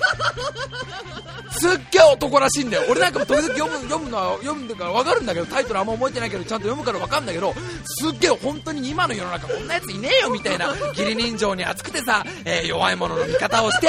[1.51, 2.83] すっげえ男らしいんだよ。
[2.89, 7.53] 俺なんかも時々読む読むのは読むのか分かるんだけどタイトルあんま覚えてないけどちゃんと読むから分かるんだけど
[7.85, 13.87] すっげえ本当に今の世の中こんなやついねえよみたいな義理人情に熱くてさ、えー弱い者の味方をして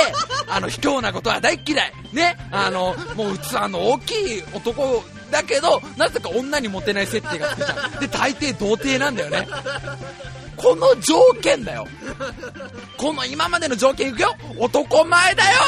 [0.48, 1.92] あの卑怯なことは大嫌い。
[2.12, 2.36] ね。
[2.50, 8.00] あのもう器の大きい男だけどなぜか女にモテない設定がつくじゃん。
[8.00, 9.46] で大抵童貞なんだよね。
[10.58, 11.86] この条件だよ。
[12.96, 14.34] この今までの条件いくよ。
[14.58, 15.58] 男前だよ。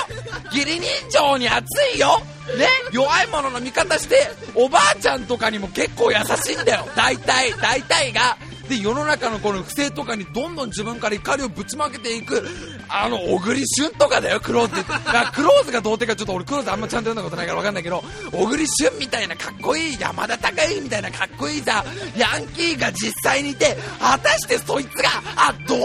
[0.53, 1.65] 義理人情に熱
[1.97, 2.21] いよ。
[2.59, 2.67] ね。
[2.93, 6.87] 弱い者の味方しておばあちゃんとかにも結構優しいんだよ。
[6.97, 8.37] 大体大体が。
[8.71, 12.43] で世の中のこの不正とかにどんどん自分から怒りをぶちまけていく
[12.89, 14.91] あの小栗旬とかだよクローズって。
[15.35, 18.03] クローズが童貞かちょっと俺クローズあんまちゃんと読んだことないから分かんないけど
[18.33, 21.85] 小栗旬みたいなかっこいい山田孝之みたいなかっこいいさ
[22.17, 25.85] ヤンキーが実際にいて果たしてそいつがあ童貞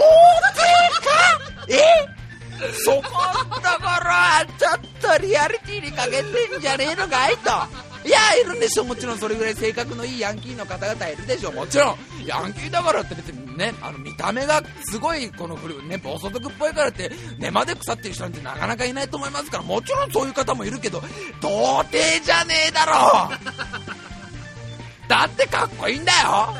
[1.68, 2.16] え？
[2.84, 7.50] そこのところはちょっとリアリティに欠けてんじゃねえのかいと。
[8.06, 8.84] いやいるんでしょ。
[8.84, 11.52] もちろんそれぐらい性格のいいヤンキーの方々いるでしょ。
[11.52, 11.96] もちろん。
[12.26, 21.00] ヤンキーだからって別にねあの見た目がすごいこの古いね暴走族っぽいからって根まで腐ってる人なんてなかなかいないと思いますからもちろんそういう方もいるけど
[21.40, 23.30] 童貞じゃねえだろ!
[25.08, 26.54] だってかっこいいんだよ!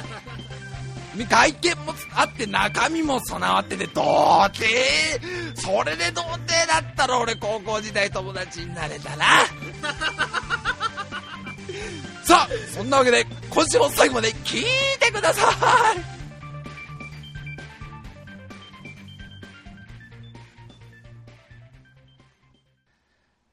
[1.31, 4.03] 外見もあって中身も備わってて童
[4.53, 4.71] 貞!
[5.57, 9.27] それで童貞だったら俺高校時代友達になれたな!
[12.25, 14.65] さあそんなわけで今週も最後まで聞い
[14.99, 15.55] てください。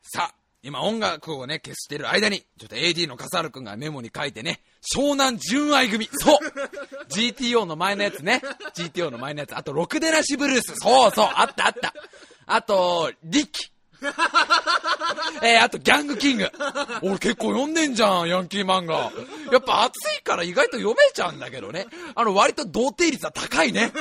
[0.02, 4.62] さあ今音楽をね消してる間にちょっと AD の笠原くんがメモに書いてね
[4.96, 6.10] 湘南純愛組。
[6.12, 6.40] そう。
[7.10, 8.42] GTO の前のやつね。
[8.76, 9.56] GTO の前のやつ。
[9.56, 10.76] あとろくでなしブルース。
[10.76, 11.30] そうそう。
[11.34, 11.94] あったあった。
[12.46, 13.73] あとリキ。
[15.42, 16.50] えー、あと、ギャングキング。
[17.02, 19.12] 俺結構読んでんじゃん、ヤンキー漫画。
[19.52, 21.88] やっぱ熱いから意外と読めちゃうんだけどね。
[22.16, 23.92] あの、割と童貞率は高いね。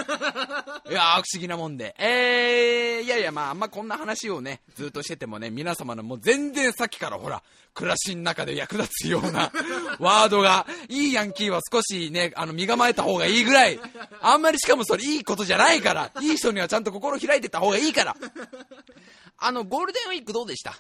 [0.91, 1.95] いやー、不思議なもんで。
[1.99, 7.43] えー、いやいや、まあ、あんまこんな話をね、ずっとしててもね、皆様のもう全然さっきからほら、
[7.75, 9.51] 暮らしの中で役立つような
[9.99, 13.81] ワードが、いいヤンキーは少しね、あの、身構えた方がいいぐらい、
[14.21, 18.17] あんまりしかもそれいいことじゃないから、いい人にはちゃんと心開いてた方がいいから。
[19.45, 20.75] あの、ゴールデンウィークどうでした？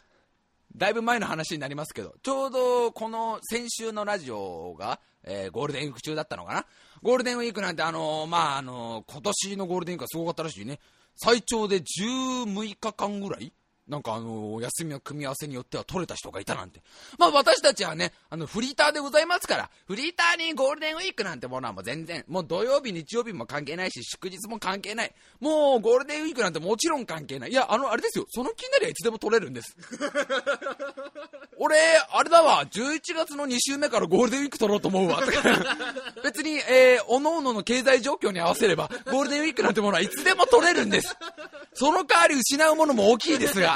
[0.76, 6.66] だいぶ前の話になりますけど、ちょうどこの先週のラジオが、えーゴールデンウィーク中だったのかな？
[7.02, 10.78] ゴールデンウィークなんてあのーまあ、あのー今年のゴールデンウィークはすごかったらしいね。
[11.16, 13.52] 最長で16日間ぐらい
[13.88, 16.80] なんかあの休みの組み合わせによっては取れた人がいたなんて。
[17.18, 25.12] まあ私たちはね、あの、フリーターでございますから、フリーターにゴールデンウィークなんてものはもう全然、もう土曜日、日曜日も関係ないし、祝日も関係ない。
[25.40, 27.50] もうゴールデンウィークなんてもちろん関係ない。
[27.50, 29.76] いや、あの、あれですよ、その気になりゃいつでも取れるんです。
[31.58, 31.76] 俺、
[32.10, 35.22] あれだわ、11月の2週目からゴールデンウィーク取ろうと思うわ。
[35.22, 35.42] と か
[36.22, 41.16] 別に、えー、おののの経済状況に合わせれば、ゴールデンウィークなんてものはいつでも取れるんです。
[41.74, 43.71] その代わり失うものも大きいですが。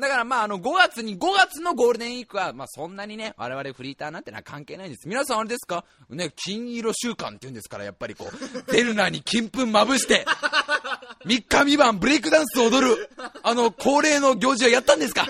[0.00, 5.08] だからまあ、あの、5月に、5月のゴールデンウィークは、まあそんなにね、我々フリーターなんてのは関係ないんです。
[5.08, 5.84] 皆さんあれですか？
[6.10, 10.24] ね、金色週間って言うんですから、やっぱりこう、デルナに金粉まぶして、
[11.26, 13.10] 3日三晩ブレイクダンスを踊る、
[13.42, 15.26] あの、恒例の行事はやったんですか？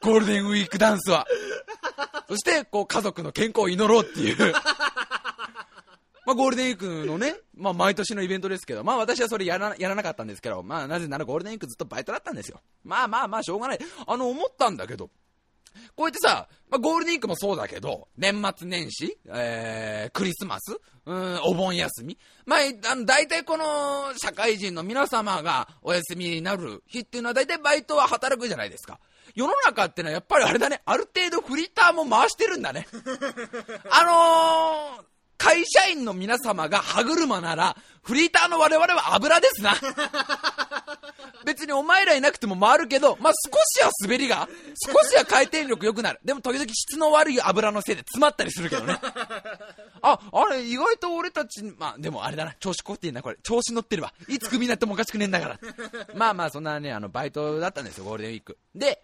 [0.00, 1.26] ゴールデンウィークダンスは。
[2.28, 4.54] そして、こう、家族の健康を祈ろうっていう。
[6.26, 12.60] まあ、ゴールデンウィークのね、まあ、毎年のイベントですけど、まあ、私はそれやらやらなかったんですけど、まあ、なぜならゴールデンウィークずっとバイトだったんですよ。
[12.84, 13.78] まあまあまあ、しょうがない。
[14.06, 15.10] あの、思ったんだけど、
[15.96, 22.18] こうやってさ、まあ、ゴールデンウィークもそうだけど、年末年始、えー、クリスマス、うん、お盆休み。
[22.46, 22.58] まあ、
[22.90, 28.98] あの、大体この、社会人の皆様がお休みになる日っていうのは、大体バイトは働くじゃないですか。
[29.34, 32.86] 世の中ってのはやっぱりあれだね、ある程度フリーターも回してるんだね。
[33.90, 35.04] あのー、
[35.44, 39.74] 会社員の皆様が歯車なら、フリーターの我々は油ですな。
[41.44, 44.48] 別にお前らいなくても回るけど、まあ、少しは滑りが、
[44.90, 46.20] 少しは回転力良くなる。
[46.24, 48.98] でも時々質の悪い油のせいで詰まったりするけどね。
[50.00, 53.36] あ、あれ、意外と俺たち、まあ、でもあれだな、調子こってんな、これ。
[53.42, 54.14] 調子乗ってるわ。
[54.28, 55.58] いつクビになってもおかしくねえんだから。
[56.14, 58.56] まあまあ、そんなね、あの、バイトだったんですよ、ゴールデンウィーク。
[58.74, 59.02] で、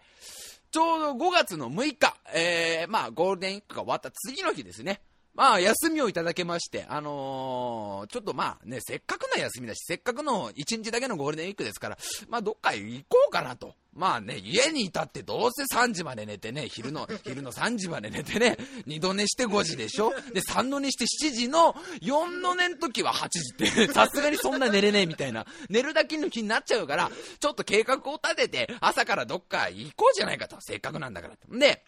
[0.71, 5.01] ちょうど5月の6日、えー、まあ、ゴールデンウィークが終わった次の日ですね。
[5.33, 13.75] まあ、休みをいただけまして、あのーちょっとまあね、せっかくの休みだし、せっかくの1日だけのゴールデンウィークですから、まあ、どっか行こうかなと。
[13.93, 20.13] まあね、家にいたってどうせ3時まで寝てね、昼の、 昼の3時まで寝てね、2度寝して5時でしょ？
[20.33, 31.47] で、3度寝して7時の、4度寝の時は8時って、 さすがにそんな寝れねえみたいな、寝るだけの気になっちゃうから、ちょっと計画を立てて、朝からどっか行こうじゃないかと、せっかくなんだからと。
[31.57, 31.83] で、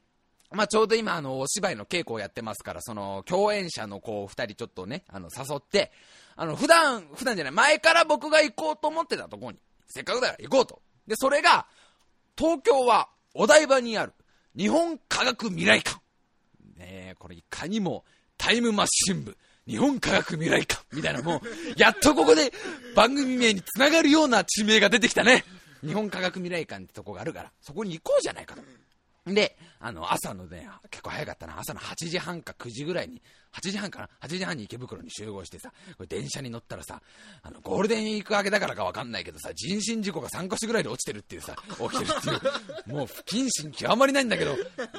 [0.53, 5.91] まあ、ちょうど今、あの、お芝居の稽古をやってますから、その、共演者の子二人ちょっとね、あの、誘って、
[6.35, 10.81] あの、普段、普段じゃない、前から僕が行こうと思ってたところに、せっかくだから行こうと。
[11.07, 11.65] で、それが、
[12.37, 14.13] 東京はお台場にある
[14.55, 15.97] 日本科学未来館。
[16.77, 18.03] ねえ、これいかにも
[18.37, 19.37] タイムマシン部、
[19.67, 21.41] 日本科学未来館みたいなもう、
[21.77, 22.51] やっとここで
[22.95, 25.45] 番組名につながるような地名が出てきたね。
[25.81, 28.61] 日本科学未来館ってとこがあるから、そこに行こうじゃないかと。
[29.31, 33.22] で、あの、朝のね、結構早かったな、朝の8時半か9時ぐらいに、
[33.54, 37.02] 8時半かな ?8 時半に池袋に集合してさ、これ電車に乗ったらさ、
[37.43, 44.56] あの、ゴールデンウィーク明けだからかわかんないけどさ、人身事故が3箇所ぐらいで落ちてるっていうさ、起きてるっていう、もう不謹慎極まりないんだけど、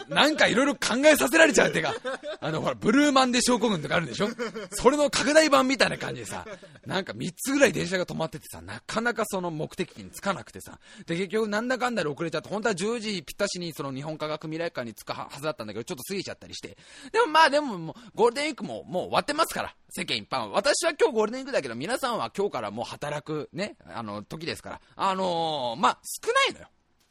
[0.09, 1.94] なんかいろいろ考えさせられちゃうっていうか、
[2.40, 4.29] あの、ほら、ブルーマンデー症候群とかあるんでしょ？
[4.70, 6.47] それの拡大版みたいな感じでさ、
[6.87, 16.76] なんか3つぐらい電車が止まっててさ、なかなかその目的地に着かなくてさ、で、結局なんだかんだで遅れちゃって、本当は10時ぴったしにその日本科学未来館に着くはずだったんだけど、ちょっと過ぎちゃったりして。
[17.12, 20.48] でもまあでもも、ゴールデンウィークももう終わってますから、世間一般は。
[20.48, 24.80] 私は今日ゴールデンウィークだけど、皆さんは今日からもう働くね、あの、時ですから。
[24.96, 26.68] あのー、まあ、少ないのよ。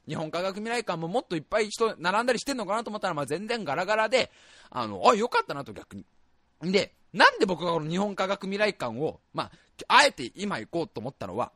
[0.08, 4.32] 日本科学未来館ももっといっぱい人並んだりしてんのかなと思ったら、まあ全然ガラガラで、
[4.70, 6.06] あの、あ、よかったなと逆に。
[6.62, 9.52] で、なんで僕がこの日本科学未来館を、まあ、
[9.88, 11.52] あえて今行こうと思ったのは、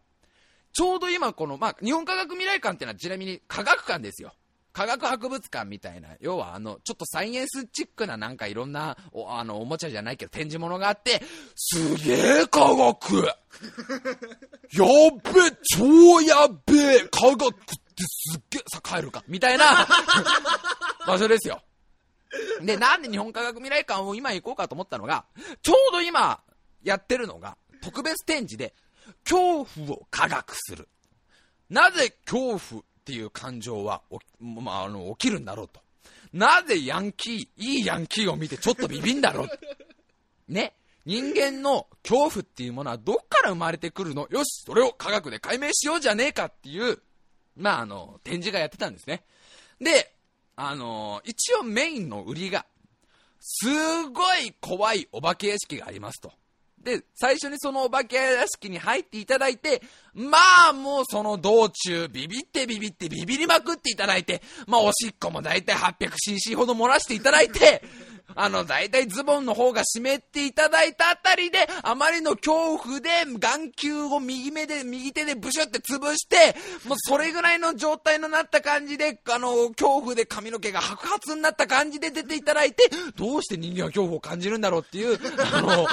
[0.71, 4.33] ちょうど今この、まあ、日本科学未来館っていうのはちなみに科学館ですよ。
[4.77, 11.19] 科学博物館みたいな、要はあの、ちょっとサイエンスチックななんかいろんなお、あの、おもちゃじゃないけど展示物があって、
[11.55, 13.35] すげえ科学 やっ
[15.23, 17.73] べ、超やっべえ科学って
[18.07, 19.87] すっげえ、さ、帰るかみたいな
[21.07, 21.63] 場所ですよ。
[22.61, 25.25] で、なんで日本科学未来館を今行こうかと思ったのが、
[25.63, 26.43] ちょうど今
[26.83, 28.75] やってるのが、特別展示で、
[29.27, 30.87] 恐怖を科学する。
[31.67, 34.01] なぜ恐怖っていう感情は、
[34.41, 35.79] まあ、あの起きるんだろうと。
[36.33, 39.47] なぜヤンキー、いいヤンキーを見てちょっとビビんだろう？
[40.51, 40.73] ね？
[41.05, 44.27] 人間の恐怖っていうものはどっから生まれてくるの？
[44.29, 46.99] よし、それを科学で解明しようじゃねえかっていう、
[47.55, 49.23] まあ、あの、展示がやってたんですね。
[49.79, 50.13] で、
[50.57, 52.65] あの、一応メインの売りが、
[53.39, 53.65] す
[54.09, 56.33] ごい怖いお化け屋敷がありますと。
[56.83, 59.81] で、最初にそのお化け屋敷に入っていただいて、
[60.13, 60.37] ま
[60.69, 67.83] あもうその道中、ビビってビビってビビりまくっていただいて、まあおしっこもだいたい 800cc ほど漏らしていただいて、
[68.35, 76.55] あの、だいたいズボンの方が湿っていただいたあたりで、あまりの恐怖で眼球を右目で、右手でブシュって潰して、
[76.87, 85.17] もうそれぐらいの状態のなった感じで、あの、恐怖で髪の毛が白髪になった感じで出ていただいて、どうして人間は恐怖を感じるんだろうっていう、
[85.53, 85.87] あの、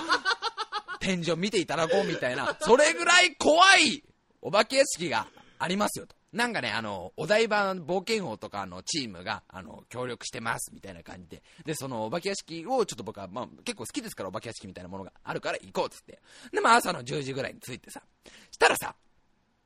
[1.04, 4.02] 展示を見ていただこうみたいな、それぐらい怖い
[4.40, 5.26] お化け屋敷が
[5.58, 6.16] ありますよと。
[6.32, 11.42] なんかね、あの、お台場冒険王とかのチームが、あの、協力してます、みたいな感じで。
[11.64, 16.20] で、そのお化け屋敷をちょっと僕は、まあ、結構好きですから、お化け屋敷みたいなものがあるから行こうっつって。
[16.52, 18.02] で、まあ、朝の10時ぐらいに着いてさ。
[18.50, 18.96] したらさ、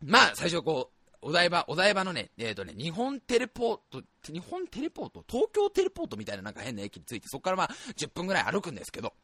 [0.05, 5.24] まあ、最初こう、お台場、お台場のね、えっ、とね、日本テレポート、日本テレポート？
[5.27, 9.14] 東京テレポートみたいななんか変な駅に着いて、そこからまあ、10分ぐらい歩くんですけど、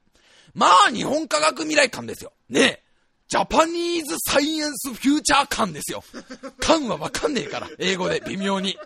[0.52, 2.33] まあ、日本科学未来館ですよ。
[2.48, 2.85] ねえ。
[3.28, 6.04] ジャパニーズサイエンスフューチャー館ですよ。
[6.61, 8.78] 館はわかんねえから、英語で微妙に。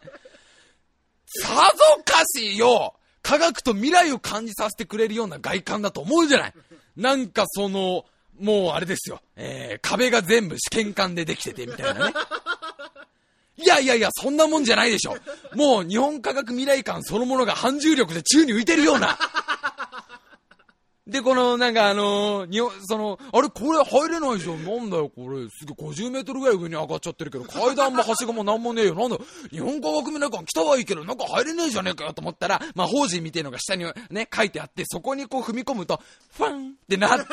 [1.27, 6.55] さぞかしよ科学と未来を感じさせてくれるような外観だと思うじゃない
[6.97, 8.07] なんかその、
[8.40, 9.21] もうあれですよ。
[9.37, 12.14] えー、壁が全部試験管でできててみたいなね。
[13.57, 15.16] いやいやいや、そんなもんじゃないでしょ。
[15.55, 19.18] もう日本科学未来館そのものが反重力で宙に浮いてるような。
[21.09, 24.62] で、この、なんかあのー、にその、あれ、これ入れないじゃん。
[24.62, 25.49] なんだよ、これ。
[25.49, 28.94] すげえ50メートルぐらい上に上がっちゃってるけど、階段もはしごもなんもねえよ。
[28.94, 36.01] なんだよ、日本科学未来館来たはいいけど、なんか入れねえじゃねえかよと思ったら、まあ、法人みたいのが下にね、書いてあって、そこにこう踏み込むと、
[36.37, 37.27] ファンってなって、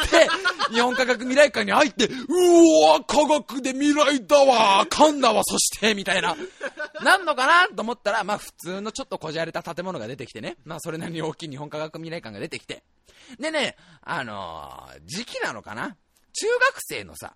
[0.73, 6.38] 日本科学未来館に入って、うおー、科学で未来だわ噛んだわ、そして、みたいな。
[7.03, 10.55] なんのかなと思ったら、まあ、普通のちょっとこじゃれた建物が出てきてね。
[10.63, 12.84] まあ、それなりに大きい日本科学未来館が出てきて。
[13.39, 15.95] でね、あのー時期なのかな？
[16.34, 17.36] 中学生のさ、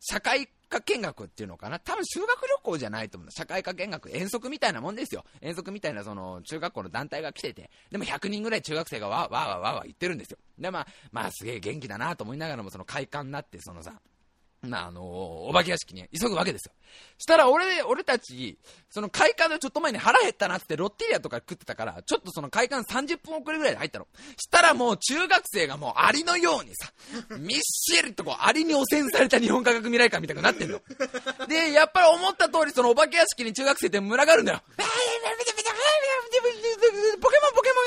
[0.00, 1.78] 社会科見学っていうのかな？
[1.78, 3.30] 多分修学旅行じゃないと思う。
[3.30, 5.24] 社会科見学、遠足みたいなもんですよ。
[5.40, 10.38] 遠足みたいなその中学校の団体が来てて、でも100人ぐらい中学生がわーわーわーわー言ってるんですよ。
[10.58, 14.00] で、まあ、まあすげえ元気だなと思いながらもその快感になって、そのさ、
[14.64, 15.02] まあ、あの
[15.46, 16.72] お化け屋敷に急ぐわけですよ。
[17.18, 18.58] したら俺、俺たち、
[18.90, 24.06] その開館のちょっと前に腹減ったなってロッテリアとか食ってたから、ちょっとその開館30分遅れぐらいで入ったの。
[24.36, 26.92] したらもう中学生がもうアリのようにさ、
[27.38, 30.80] みっしりとこうアリに汚染された日本科学未来館みたいになってんの。
[31.48, 34.62] で、やっぱり思った通りそのお化け屋敷に中学生って群がるんだよ。
[37.20, 37.84] ポケモンポケモン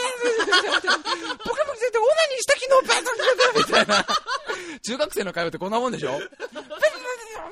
[1.38, 4.06] ポケモンってオナニーした昨日バカみたいな。
[4.84, 6.20] 中学生の会話ってこんなもんでしょ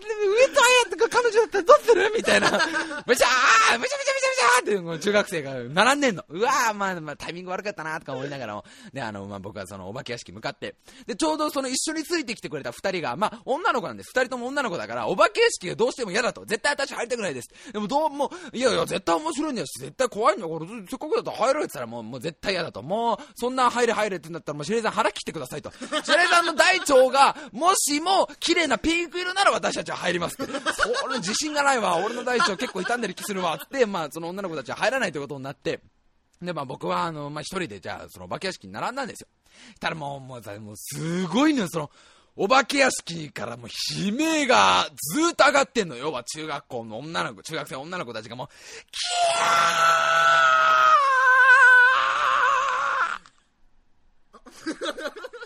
[0.01, 2.51] 上とか彼女だったらどうするみたいな。
[2.51, 6.23] むちゃーむちゃむちゃむちゃむちゃって中学生が並んでんの。
[6.29, 8.65] うわー、まあ、まあ、タイミング悪かったなとか思いながらも。
[8.93, 10.75] で、あの、まあ、僕はそのお化け屋敷向かって。
[11.07, 14.11] で、ちょうどその一緒についてきてくれた二人が、まあ、女の子なんです。
[14.13, 16.45] 二人とも女の子だから、お化け屋敷がどうしても嫌だと。
[16.45, 17.49] 絶対私入りたくないです。
[17.71, 22.81] でもどうも、いやいや、絶対面白いんだよし、絶対怖いんだから、せっかくだと入ろうって言ったらもう、もう絶対嫌だと。
[22.81, 25.71] もう、そんな入れ入れって言うんだったら、もう白井さん腹切ってくださいと。
[26.03, 30.51] 白井さんの大腸が、もしも綺麗なピンク色なら私たちは入りますって。
[30.51, 31.97] それ自信がないわ。
[32.03, 33.59] 俺の大腸結構傷んでる気するわ。
[33.63, 35.79] って、まあ、その女の子たちは入らないということになって、
[36.41, 39.27] で、まあ僕は、あの、まあ一人で、じゃあ、そのお化け屋敷に並んだんですよ。
[39.79, 41.89] たらもう、もう、もうすごいのよ、その、
[42.35, 46.11] お化け屋敷からもう悲鳴がずっと上がってんのよ。
[46.11, 51.05] は中学校の女の子、中学生女の子たちがもう、キャー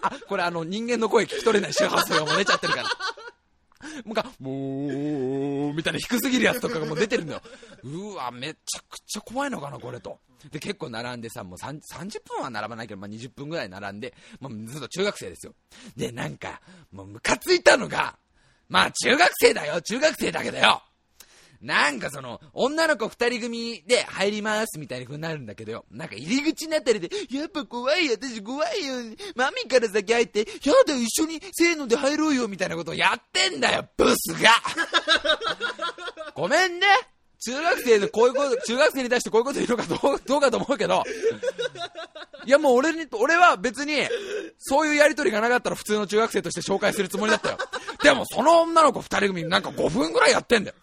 [0.02, 2.90] あ、これあの人間の声聞き取れない周波数がもう出ちゃってるから。
[4.04, 7.42] もうか、もう、みたいな低すぎるやつとかがもう出てるのよ。
[7.84, 10.20] うわ、めちゃくちゃ怖いのかな、これと。
[10.52, 11.82] で、結構並んでさ、もう30
[12.26, 15.54] 分は並ばないけど、まあ、20分ぐらい並んで、まあ、ずっと中学生ですよ。
[15.96, 16.62] で、なんか、
[16.92, 18.18] もうムカついたのが、
[18.70, 20.82] まあ中学生だよ、中学生だけどよ。
[21.62, 25.86] なんかその、女の子二人組で入りますみたいな風になるんだけどよ。
[25.91, 28.95] なんか入り口のあたりで、やっぱ怖い、私怖いよ。
[29.36, 30.45] マミから先入って、や
[30.88, 34.51] だ、一緒にせーので入ろうよみたいなことをやってんだよ、ブスが
[36.34, 36.88] ごめんね。
[37.41, 41.03] 中学生でこういうこと、中学生に対してこういうこと言うのかどうどうかと思うけど、
[42.45, 44.07] いやもう俺に、俺は別に、
[44.57, 47.57] そういうやりとりがなかったら普通の中学生として紹介するつもりだったよ。
[48.03, 50.76] でもその女の子二人組なんか5分ぐらいやってんだよ。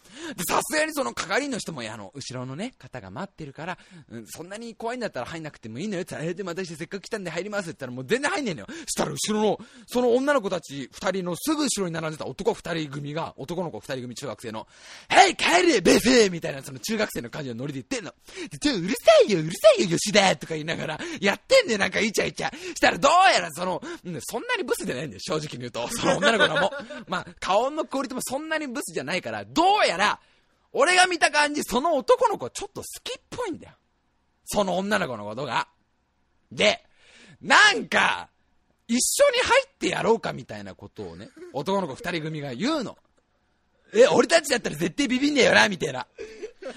[0.48, 3.78] さすがにその係の人も、あの、後ろのね、方が待ってるから、
[4.10, 8.66] うん、そんなに怖いんだったら入んなくてもいいのよって言ったら、え、でも私せっかく来たんで入りますって言ったら、もう全然入んねえのよ。
[8.86, 14.66] したら後ろの、その女の子たち二人のすぐ後ろに並んでた男二人組が、男の子二人組中学生の、
[15.08, 18.12] はい帰れベセーみたいなその中学生の感じのノリで言ってんの。
[18.60, 18.94] ちょ、うるさ
[19.26, 22.50] いよ、うるさいよ、吉田とか言いながら、やってんねなんかイチャイチャ。
[22.56, 25.88] したらどうやらその、うん、そんなにブスじゃないんだよ、正直に言うと。
[25.88, 26.72] その女の子のも。
[27.08, 30.15] まあ、顔のクオリティもそんなにブスじゃないから、どうやら、
[30.72, 33.74] 俺が見た感じ、その男の子ちょっと好きっぽいんだよ。
[34.44, 35.68] その女の子のことが。
[36.52, 36.84] で、
[37.40, 38.28] なんか、
[38.88, 42.96] 一緒に入ってやろうかみたいなことをね、男の子二人組が言うの。
[43.94, 46.06] え、俺たちだったら絶対ビビんねえよな、みたいな。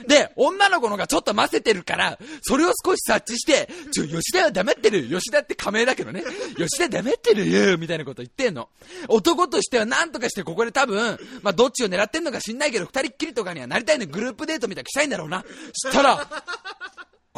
[0.07, 5.07] で、女の子のがちょっと混ぜてるから、それを少し察知して、ちょ、吉田は黙ってる。
[5.07, 6.23] 吉田って仮名だけどね。
[6.57, 8.69] 吉田黙ってるよ、みたいなこと言ってんの。
[9.07, 14.05] 男としては何とかしてここで多分、まあ、どっちを狙ってんのか知んないけど、二人っきりとかにはなりたいの。
[14.05, 15.43] グループデートみたいにしたいんだろうな。
[15.73, 16.27] したら、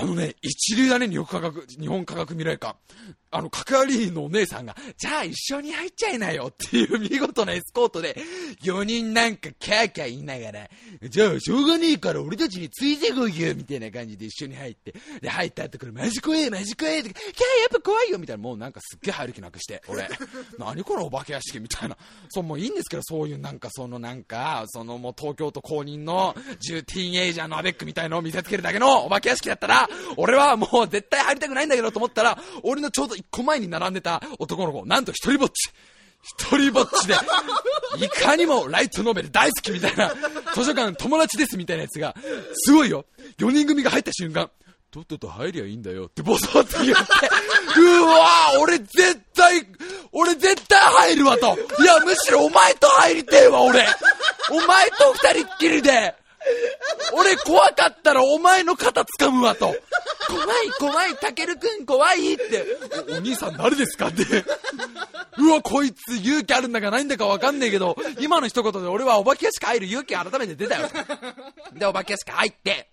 [0.02, 2.76] あのね、一流だね、日本科学、日本科学未来館。
[3.34, 8.18] あの、係員のお姉さんが、じゃあ一緒に入っちゃいなよっていう見事なエスコートで、
[8.64, 10.70] 4人なんかキャーキャー言いながら、
[11.08, 17.32] じゃあしょうがねえから俺たちについてこいよみたいな感じで一緒に入って、で、入った後からマジ怖え、マジ怖えって、キャーや
[17.68, 20.10] っぱ怖いよみたいな、もうなんかすっげえ入る気なくして、俺。
[20.60, 21.98] 何このお化け屋敷みたいな。
[22.30, 26.34] そう、もういいんですけど、そういうなんかそのなんか、そのもう東京都公認の
[26.68, 35.72] 10ティーンエイジャーのアベックみたいのを見せつけるだけのお化け屋敷だったら、俺はもう絶対入りたくないんだけどと思ったら、俺のちょうど一個前に並んでた男の子、なんと一人ぼっち。
[36.24, 37.16] 一人ぼっちで、
[37.98, 40.14] いかにもライトノベル大好きみたいな、
[40.54, 42.16] 図書館友達ですみたいなやつが、
[42.54, 43.06] すごいよ。
[43.40, 44.52] 4人組が入った瞬間、
[44.92, 47.04] とっとと入りゃいいんだよってボソって言って、
[47.80, 49.66] うわ俺絶対、
[50.12, 51.58] 俺絶対入るわと。
[51.82, 53.88] いや、むしろお前と入りてえわ、俺。
[54.52, 56.14] お前と二人っきりで、
[57.14, 59.76] 俺怖かったらお前の肩掴むわと。
[60.28, 62.66] 怖い怖い、たけるくん怖いって
[63.10, 63.16] お。
[63.16, 64.24] お兄さん誰ですかって。
[65.38, 70.90] うわ、こいつ勇気あるんだかないんだかわかんねえけど、今の一言で俺はお化け屋敷入る勇気改めて出たよ。
[71.74, 72.90] で、お化け屋敷入って。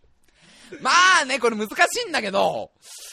[0.81, 0.91] ま
[1.23, 1.73] あね、これ難し
[2.07, 2.71] いんだけど、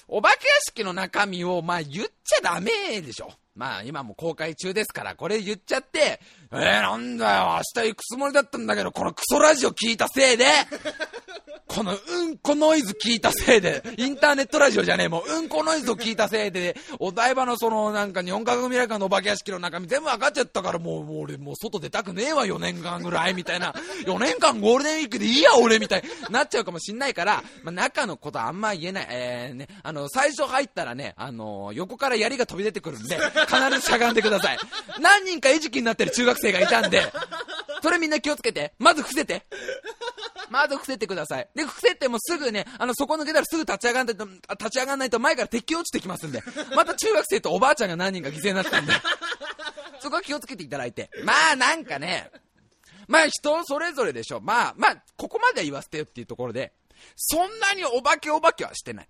[0.08, 3.32] お化け屋敷の中身を、まあ言っちゃダメでしょ。
[3.56, 6.20] まあ今も公開中ですから、これ言っちゃって、
[6.52, 10.46] えー、なんだよ、明日行くつもりだったんだけど、このクソラジオ聞いたせいで、
[11.68, 23.74] このうんこノイズ聞いたせいで、インターネットラジオじゃねえ、もううんこノイズを聞いたせいで、お台場のそのなんか日本科学未来館のお化け屋敷の中身全部分かっちゃったからもう、もう俺もう外出たくねえわ、4年間ぐらい、みたいな。
[24.06, 26.04] 4年間ゴールデンウィークでいいや、俺、みたい。
[26.04, 29.08] になっちゃうかもしんないから、まあ、中のことはあんま言えない。
[29.10, 34.58] えー、ね、あの、最初入ったらね、あの、横から槍が飛び出てくるんで、必ずしゃがんでください。
[35.00, 37.12] 何人か餌食になってる中学生がいたんで、
[37.82, 38.74] それみんな気をつけて。
[38.80, 39.46] まず伏せて。
[40.50, 41.50] まず伏せてください。
[41.56, 46.42] で、伏せてもすぐね、あの、そこ抜けたらすぐ立ち上がんないと、立ち上がんないと前から敵落ちてきますんで。
[46.76, 48.94] また中学生とおばあちゃんが何人か犠牲になったんで。
[50.00, 51.10] そこは気をつけていただいて。
[51.24, 52.32] まあ、なんかね、
[53.08, 54.40] まあ人それぞれでしょ。
[54.42, 56.74] まあ、まあ、ここまでは言わせてよっていうところで、
[57.16, 59.10] そんなにお化けお化けはしてない。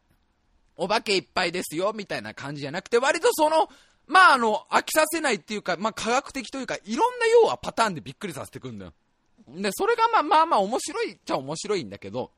[0.78, 3.70] お化けいっぱいですよ、みたいな感じじゃなくて、割とその、
[4.08, 8.94] まああの、飽きさせないっていうか、まあ科学的というか、いろんな要はパターンでびっくりさせてくんだよ。
[9.48, 12.32] で、それがまあまあまあ面白いっちゃ面白いんだけど、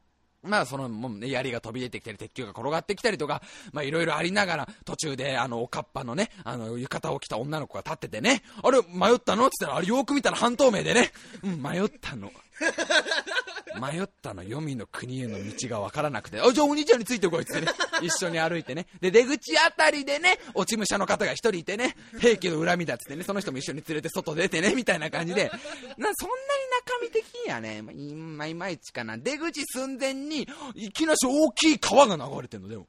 [0.44, 3.42] まあその、もうね、槍が飛び出てきたり、鉄球が転がってきたりとか、
[3.74, 9.48] まあいろいろありながら、途中であの、おかっぱのね、あの、浴衣を着た女の子が立っててね、あれ、迷ったの？
[9.48, 11.12] って言ったら、あれよく見たら半透明でね、
[11.44, 12.32] うん、迷ったの。
[13.80, 17.72] 迷ったの、黄泉の国への道がわからなくて、あ、じゃあお兄ちゃんについてこいっつってね、
[18.02, 18.88] 一緒に歩いてね。
[19.00, 26.12] で、出口あたりでね、落ち武者の方が一人いてね、平家の恨みだっつってね、その人も一緒に連れて外出てね、みたいな感じで、な、そんなに
[26.86, 29.18] 中身的にはね、まあ、いまあいまいちかな。
[29.18, 32.88] 出口寸前に、いきなし大きい川が流れてんの、でも。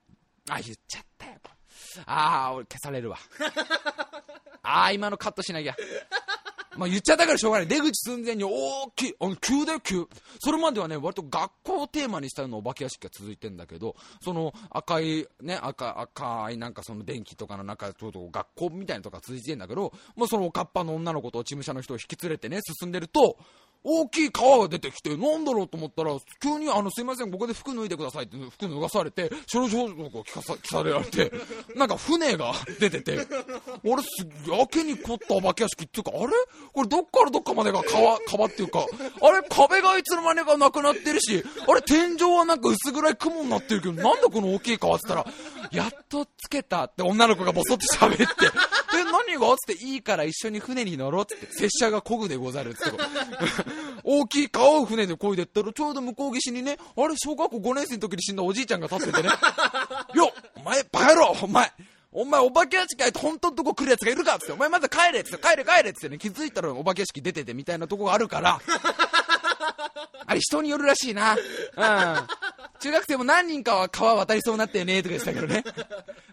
[0.49, 1.33] あ、言っちゃったよ。
[2.07, 3.19] あー、俺消されるわ。
[4.63, 5.77] あー、今のカットしなきゃ。
[6.79, 7.67] まあ言っちゃったからしょうがない。
[7.67, 8.51] 出口寸前に大
[8.95, 10.07] きい、あの、急だよ、急。
[10.39, 23.39] それまではね、割と学校をテーマにしたようなお化け屋敷が続いてんだけど、その赤い、ね、赤、赤いなんかその電気とかの中、ちょっと学校みたいなとか続いてんだけど、もうそのおかっぱの女の子と事務所の人を引き連れてね、進んでると、
[23.85, 26.11] 大きい川が出てきて、なんだろうと思ったら、
[26.43, 31.33] 急に、あの、すいません、ここで服脱いでくださいって、服脱がされて、少女消毒を聞かさ、聞かれられて、
[31.77, 33.19] なんか船が出てて、
[33.85, 34.09] 俺す、
[34.51, 36.33] やけに凝ったお化け屋敷っていうか、あれ？
[36.73, 38.85] これどっからどっかまでが川、川っていうか、
[39.23, 45.35] あれ壁がいつの間にかなくなってるし、あれ天井はなんか薄暗い雲になってるけど、なんだこの大きい川って言ったら、
[45.71, 48.25] やっとつけたって女の子がボソって喋って、
[48.99, 49.55] え、何が？
[49.57, 52.81] つっていいから一緒に船に乗ろうって、拙者が漕ぐでござるって。
[54.05, 59.29] 大きい川を船で漕いでったら、ちょうど向こう岸にね、あれ、小学校5年生の時に死んだおじいちゃんが立っててね、
[60.15, 61.73] よお前、バカ野郎お前、
[62.11, 68.61] お前、お化け屋敷入って本当のとこ来るやつがいるかっつって、お前まず帰れっつって、帰れ帰れっつってね、気づいたらお化け屋敷出ててみたいなとこがあるから、
[70.27, 71.35] あれ人によるらしいな。
[71.35, 71.39] うん。
[72.81, 75.65] 中学生も何人かは川渡りそうになったよね、とか言ってたけどね。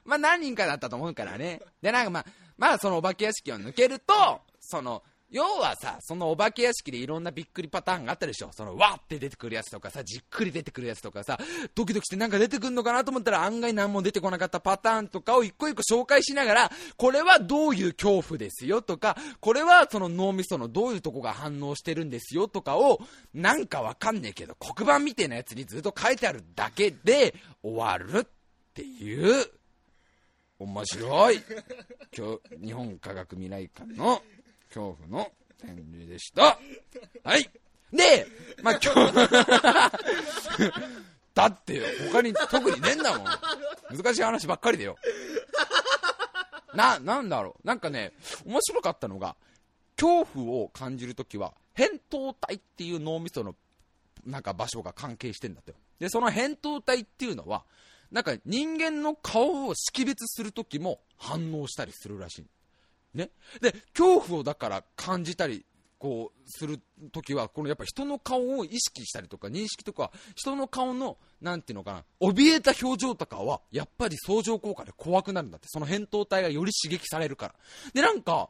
[0.05, 1.61] まあ何人かだったと思うからね。
[1.81, 2.25] で、なんかまあ、
[2.57, 8.51] まあそのお化け屋敷を抜けると、その、要はさ、そのお化け屋敷でいろんなびっくりパターンがあったでしょ。
[8.53, 11.39] その、わって出てくるやつとかさ、じっくり出てくるやつとかさ、
[11.73, 22.99] ドキドキしてなんか出てくるのかなと思ったら案外何も出てこなかったパターンとかを一個一個紹介しながら、これはどういう恐怖ですよとか、これはその脳みそのどういうとこが反応してるんですよとかを、
[23.33, 28.27] なんかわかんねえけど、黒板みたいなやつにずっと書いてあるだけで終わるっ
[28.75, 29.45] ていう、
[30.59, 31.41] 面白い、
[32.15, 34.21] 今日、日本科学未来館の
[34.75, 36.59] 恐怖の展示でした。
[37.23, 37.49] はい。
[37.93, 38.27] で、
[38.61, 39.13] まあ、今日、
[41.33, 43.27] だってよ、他に特にねえんだもん。
[43.95, 44.97] 難しい話ばっかりでよ。
[46.73, 47.67] な、なんだろう。
[47.67, 48.11] なんかね、
[48.45, 49.37] 面白かったのが、
[49.95, 53.55] 恐怖を感じるときは、扁桃体っていう脳みその、
[54.25, 55.77] なんか場所が関係してんだってよ。
[55.99, 57.63] で、その扁桃体っていうのは、
[58.11, 62.45] なんか人間の顔を識別するときも反応したりするらしい。
[63.15, 63.31] ね。
[63.61, 65.65] で、恐怖をだから感じたり、
[65.97, 66.79] こう、する
[67.11, 75.67] ときは、このやっぱ人の顔を意識したりとか、認識とか、人の顔の、なんていうのかな、怯えた表情とかは、やっぱり相乗効果で怖くなるんだって。
[75.69, 77.55] その扁桃体がより刺激されるから。
[77.93, 78.49] で、なんか、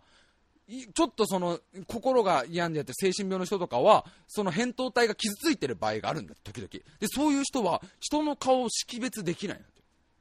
[0.67, 6.67] ちょっとその、心が病んでやって精神病の人とかは、その扁桃体が傷ついてる場合があるんだ、時々。
[6.69, 9.61] で、そういう人は、人の顔を識別できない。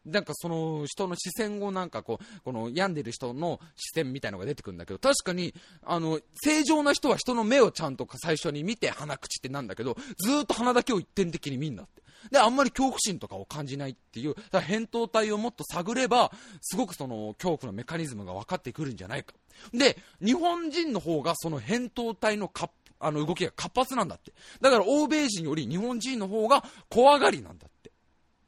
[0.07, 12.03] なんかその人の視線をなんかこう、この病んでる人の視線みたいのが出てくるんだけど、確かに、あの、正常な人は人の目をちゃんと最初に見て鼻口ってなんだけど、ずっと鼻だけを一点的に見んだって。
[12.31, 19.35] で、あんまり恐怖心とかを感じないっていう、だから扁桃体をもっと探れば、すごくその恐怖のメカニズムが分かってくるんじゃないか。
[19.73, 24.33] で、日本人の方がその扁桃体のかあの動きが活発なんだって。
[24.61, 27.91] だから欧米人より日本人の方が怖がりなんだって。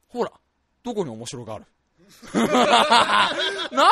[0.07, 0.31] ほら、
[0.87, 1.65] どこに面白がある？
[3.75, 3.89] な？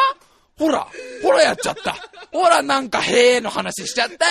[0.57, 0.87] ほら、
[1.21, 1.93] ほらやっちゃった。
[2.31, 4.25] ほらなんかへえの話しちゃった。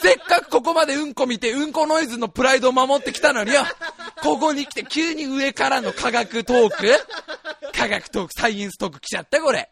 [0.00, 3.62] せっかくここまでうんこ見てうんこノイズのプライドを守ってきたのによ。
[4.22, 6.92] ここに来て急に上からの科学トーク
[7.76, 9.68] 科学トーク、サイエンストーク来ちゃったこれ。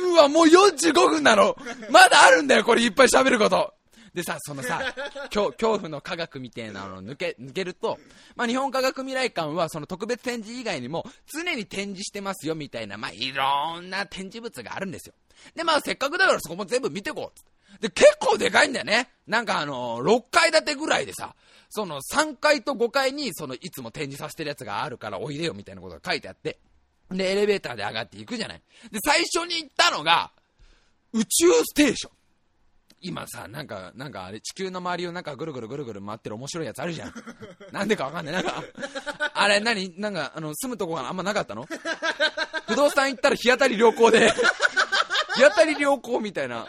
[0.00, 1.54] うわ、もう45分なの。
[1.90, 3.74] まだあるんだよ、これいっぱい喋ること。
[4.14, 4.94] でさ、そのさ、
[5.32, 7.98] 恐怖の科学みたいなのを抜け、抜けると、
[8.36, 15.14] まあ、日本科学未来館はその特別展示以外にも常に展示してますよみたいな、まあ、いろんな展示物があるんですよ。
[15.54, 17.52] で、まあ、せっかくだからそこも全部見てこうっつっ。
[17.80, 19.10] で、結構でかいんだよね。
[19.26, 21.34] なんかあの6階建てぐらいでさ、
[21.70, 26.58] その3階と5階にそのいつも展示させてるやつがあるからおいでよみたいなことが書いてあって。
[27.10, 28.62] で、エレベーターで上がっていくじゃない。
[28.90, 30.32] で、最初に行ったのが、
[31.12, 32.12] 宇宙ステーション。
[33.02, 37.14] 今さ、なんか、なんかあれ、地球の周りをなんかぐるぐるぐるぐる回ってる面白いやつあるじゃん。
[37.72, 38.34] なんでかわかんない。
[38.34, 38.62] なんか、
[39.34, 39.92] あれ何？
[39.98, 41.66] なんか、あの、住むとこがあんまなかったの？
[42.66, 44.30] 不動産行ったら日当たり良好で、
[45.34, 46.66] 日当たり良好みたいな。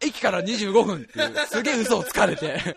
[0.00, 2.76] 駅から25分っていう、すげえ嘘をつかれて。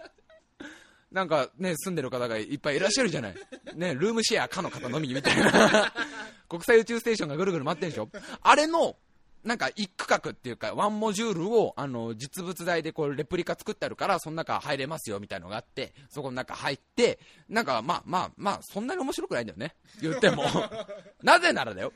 [1.12, 3.36] なんかね、住んでる方がいっぱいいらっしゃるじゃない。
[3.76, 5.94] ね、ルームシェアかの方のみみたいな。
[6.48, 8.08] 国際宇宙ステーションがぐるぐる回ってんでしょ？
[8.42, 8.96] あれの、
[9.44, 17.20] なんか一区画っていうか、ワンモジュールを、あの、実物大でこう、レプリカ作ってあるから、その中入れますよ、みたいなのがあって、そこの中入って、
[17.50, 19.76] なんか、まあまあまあ、そんなに面白くないんだよね。
[20.02, 20.44] 言っても。
[21.24, 21.92] なぜならだよ。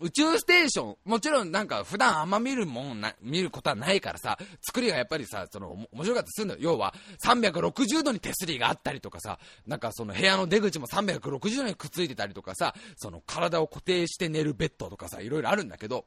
[0.00, 6.60] 宇宙ステーション、もちろんなんか普段あんま見るもんな、見ることはないからさ、作りがやっぱりさ、その、面白かったりするんだよ。
[6.60, 6.94] 要は、
[7.24, 16.04] 360度に手すりがあったりとかさ、なんかその部屋の出口も360度にくっついてたりとかさ、その体を固定して寝るベッドとかさ、いろいろあるんだけど、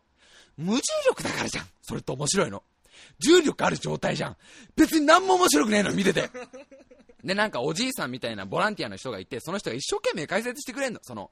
[0.62, 1.66] 無重力だからじゃん。
[1.82, 2.64] それって面白いの。
[3.20, 4.38] 重力ある状態じゃん。
[4.76, 6.30] 別に何も面白くねえの、見てて。
[7.24, 10.99] で、なんかおじいさんみたいなボランティアの人がいて、その人が一生懸命解説してくれんの。
[11.03, 11.32] その、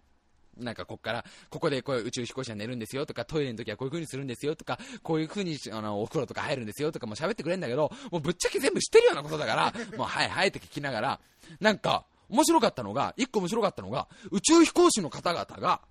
[0.58, 11.20] なんかこっから、ここでこういう宇宙飛行士は寝るんですよとか、トイレの時はこういう風にするんですよとか、こういう風にあのお風呂とか入るんですよとかも喋ってくれんだけど、もうぶっちゃけ全部知ってるようなことだから、もうはいはいって聞きながら、
[11.60, 15.82] なんか面白かったのが、一個面白かったのが、宇宙飛行士の方々が、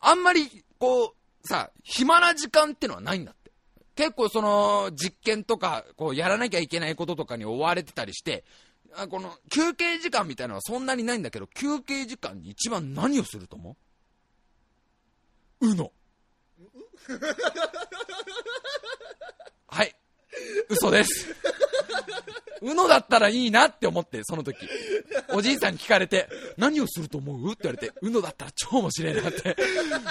[0.00, 1.10] あんまりこう、
[1.46, 3.50] さ、暇な時間ってのはないんだって。
[3.94, 8.44] 結構その実験とか、こうやらなきゃいけないこととかに追われてたりして、
[8.94, 13.76] あこの休憩時間みたいなのはそんなにないんだけど、休憩時間に一番何をすると思
[15.60, 15.68] う？
[15.68, 15.92] うの。
[19.68, 19.94] はい。
[20.68, 21.34] 嘘です。
[22.62, 24.56] うのだったらいいなって思って、その時。
[25.34, 27.52] おじいさんに聞かれて、何をすると思う？
[27.52, 29.56] って言われて、うのだったら超面白いなって。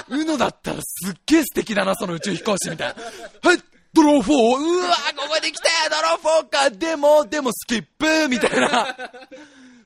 [0.09, 2.95] うのだったらすっげえ素敵だな、その宇宙飛行士みたいな。
[3.49, 3.61] はい、
[3.93, 4.27] ドロー 4!
[4.27, 8.95] うわここで来た、ドロー4かでも、でもスキップみたいな。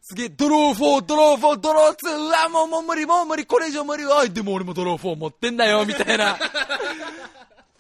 [0.02, 4.28] すげえ、ドロー4、ドロー4、ドロー2、うわ、もう、もう無理、もう無理、これ以上無理わ。
[4.28, 6.38] でも俺もドロー4持ってんだよ、みたいな。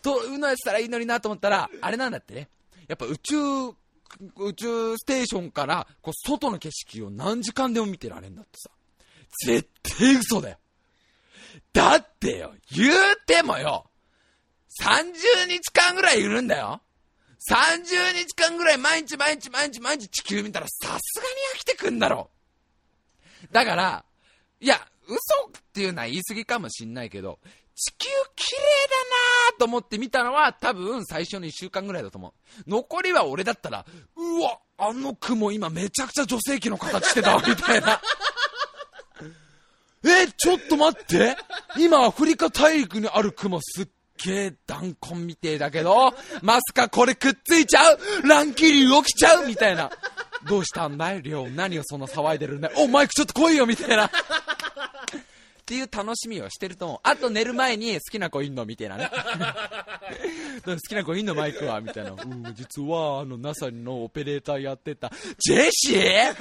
[0.04, 2.48] と、うのやったらいいのになと思ったら、あれなんだってね。
[2.88, 3.36] やっぱ宇宙、
[4.40, 8.70] 宇宙ステーションから、こう、外の景色を何時間でも見てられんだってさ。
[9.46, 10.58] 絶対嘘だよ。
[11.74, 12.94] だってよ、言う
[13.26, 13.90] てもよ、
[14.82, 16.82] 30日間ぐらいいるんだよ。
[17.50, 22.30] 30日間ぐらい毎日毎日毎日毎日地球見たらさすがに飽きてくんだろ。
[23.52, 24.04] だから、
[24.60, 24.76] いや、
[25.08, 27.40] 嘘っていうのは言い過ぎかもしんないけど、
[27.82, 28.60] 地球綺麗
[29.48, 32.34] だなと思って見たのは多分最初の1週間ぐらいだと思う。
[32.70, 33.86] 残りは俺だったら、
[34.18, 38.02] うわ、あの雲今めちゃくちゃ女性器の形してた、みたいな。
[40.04, 41.38] え、ちょっと待って
[41.78, 43.88] 今アフリカ大陸にある雲すっ
[44.26, 49.90] げえ弾痕みてえだけど、まさかこれくっついちゃう乱気流起きちゃうみたいな。
[50.48, 51.22] どうしたんだい？
[51.22, 52.74] りょう何をそんな騒いでるんだい？
[52.78, 54.10] お、マイクちょっと来いよみたいな。
[55.70, 57.00] っていう楽しみをしてると思う。
[57.04, 59.12] あと寝る前に好きな子いんのみたいなね。
[60.66, 62.14] 好きな子いんのマイクはみたいな。
[62.14, 65.12] うん、実はあの NASA のオペレーターやってた。
[65.38, 66.36] ジェシー？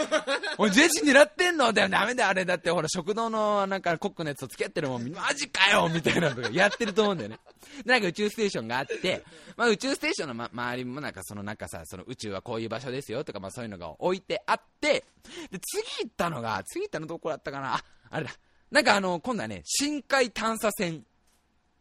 [0.56, 1.74] おいジェシー狙ってんの？
[1.74, 1.90] だよ。
[1.90, 5.06] ダメだ、あれだってほら食堂のなんかコックのやつと付き合ってるもん。
[5.10, 7.38] マジかよみたいなとかやってると思うんだよね。
[7.84, 9.22] なんか宇宙ステーションがあって、
[9.58, 15.04] まあ宇宙ステーションの、ま、周りもなんかそのなんかさ、その宇宙はこういう場所ですよとかまあそういうのが置いてあって、
[15.50, 17.74] で、次行ったのが、次行ったのどこだったかな？
[17.74, 18.30] あ、あれだ。
[18.70, 21.02] なんかあの、今度はね、深海探査船。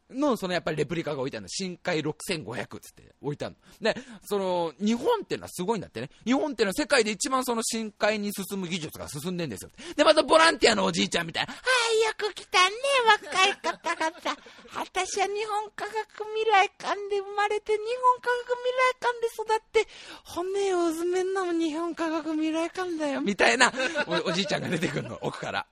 [0.10, 1.50] の、そのやっぱりレプリカが置いてあるの。
[1.50, 3.94] 深海6500つって置いてあるの。
[3.94, 6.10] で、その、日本っていうのはすごいんだってね。
[6.26, 9.72] 日本っていうのは世界で一番その深海に進む技術が進んでんですよ。
[9.96, 11.54] で、またボランティアのおじいちゃんみたいな。
[11.54, 11.60] は
[11.94, 12.76] い、よく来たね、
[13.24, 14.38] 若い方々。
[14.76, 17.86] 私は日本科学未来館で生まれて、日本
[18.22, 19.88] 科学未来館で育って、
[20.24, 23.22] 骨をうずめんのも日本科学未来館だよ。
[23.22, 23.74] みたいな
[24.08, 25.66] お、おじいちゃんが出てくるの、奥から。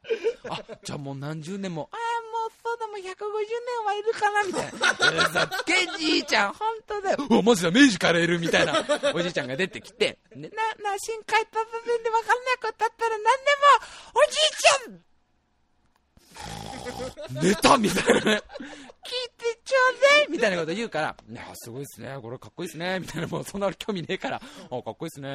[0.50, 2.00] あ、じゃあもう何十年も、ああ、
[2.40, 4.76] もうそそうだ、もう150年はいるかな、みたいな。
[6.26, 7.18] ちゃん、本当だよ。
[7.30, 8.74] うわ、マジだ、明治からいる、みたいな、
[9.14, 11.46] おじいちゃんが出てきて、ね、な、な、深海突
[11.86, 15.06] 然でわかんないことあったら何でも、おじいちゃん。
[17.44, 18.42] 寝たみたいなね。
[19.06, 25.30] 聞いてちょうだいみたいなこと言うから、いや、すごいっすね、これかっこいいっすね、みたいな、もうそんな興味ねえから、あ、かっこいいっすね、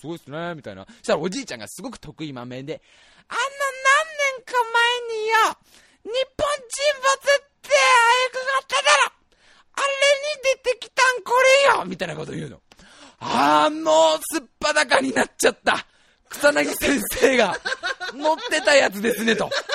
[0.00, 0.86] すごいっすね、みたいな。
[0.86, 2.80] そしたらおじいちゃんがすごく得意満面で、
[3.28, 3.44] あの何
[4.36, 5.36] 年か前によ、
[6.04, 6.94] 日本沈
[7.38, 7.76] 没って映
[8.32, 9.12] 画があっただろ
[9.76, 11.32] あれに出てきたんこ
[11.76, 12.60] れよみたいなこと言うの。
[13.20, 15.86] あー、もうすっぱだかになっちゃった
[16.28, 17.54] 草薙先生が
[18.14, 19.44] 乗ってたやつですね、と。
[19.44, 19.66] そうそう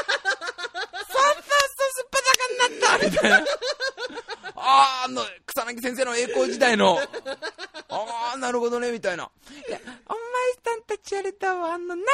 [1.08, 3.06] そう、すっぱだかになった？
[3.06, 3.46] みたいな。
[4.56, 7.00] あー、あの、草薙先生の栄光時代の、
[7.90, 9.30] あー、なるほどね、みたいな。
[9.68, 10.20] いや、お前
[10.64, 12.06] さんたちあれだわ、あの、なんで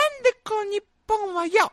[0.43, 1.71] こう日本はよ、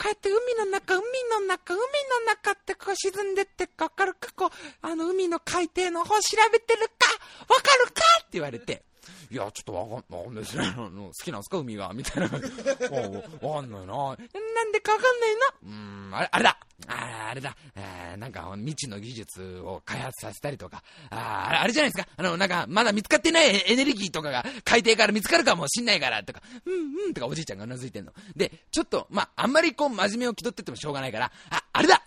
[0.00, 1.86] こうやって海の中、海の中、海の
[2.26, 7.06] 中ってこう沈んでってかわかるかこう、あの海の海底の方調べてるか
[7.46, 8.82] わかるかって言われて、
[9.30, 10.72] いや、ちょっとわかんわかんないですね。
[10.76, 11.58] 好きなんですか？
[11.58, 11.92] 海が。
[11.94, 12.30] みたいな。
[12.90, 13.94] おわかんないな。
[13.94, 15.68] なんでかわかんないの？
[15.68, 16.58] うーん、あれ、あれだ。
[16.88, 22.10] ああれだ、えーなんか未知の技術を開発させたりとか、ああれじゃないですか？
[22.16, 28.12] あの、なんかまだ見つかってないエネルギーとかが海底から見つかるかもしんないからとか、うんうんとかおじいちゃんがうなずいてんの。
[28.34, 32.02] で、ちょっと、まあ、あんまりこう真面目を気取ってってもしょうがないから、あ、あれだ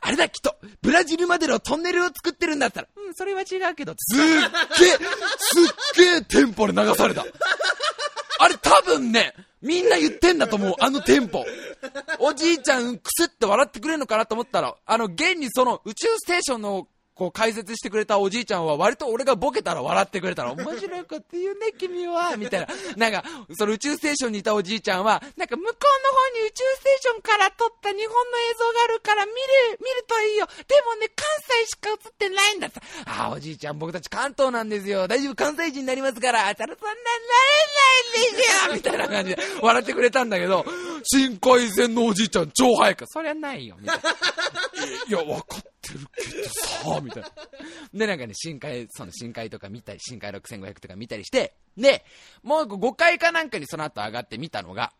[0.00, 4.24] あれだ、きっと、ブラジルまでのトンネルを作ってるんだったら、うん、それは違うけど、すっ
[4.78, 4.90] げえ、
[5.38, 7.24] すっげえテンポで流された。
[8.38, 11.44] あれ多分ね、みんな言ってんだと思う、あのテンポ。
[12.18, 22.66] おじいちゃん、くすって笑ってくれるのかなと思ったら、あの、現にその宇宙ステーションの、こう解説してくれたおじいちゃんは割と俺がボケたら笑ってくれたら面白いこと言うね君はみたいな。
[22.96, 23.24] なんか
[23.56, 25.72] その宇宙ステーションにいたおじいちゃんはなんか向こうの
[26.36, 29.36] 方に宇宙ステーションから撮った日本の映像があるから見る
[29.80, 30.46] 見るといいよ。
[30.68, 31.26] でもね関
[31.64, 32.80] 西しか映ってないんだって。
[33.06, 35.08] ああおじいちゃん僕たち関東なんですよ。
[35.08, 36.48] 大丈夫関西人になりますから。
[36.48, 37.00] あただそんなな
[37.54, 37.62] れ
[38.20, 40.66] ないですよみたいな感じで笑ってくれたんだけど
[41.04, 44.10] 新海線のおじいちゃん超早くそりゃないよみたいな。
[45.08, 47.28] いや、分かったってるけどさ、みたいな。
[47.94, 52.04] で、なんかね、深海、その深海とか見たり、深海6500とか見たりして、で、
[52.42, 54.92] もう5回かなんかにその後上がって見たのが、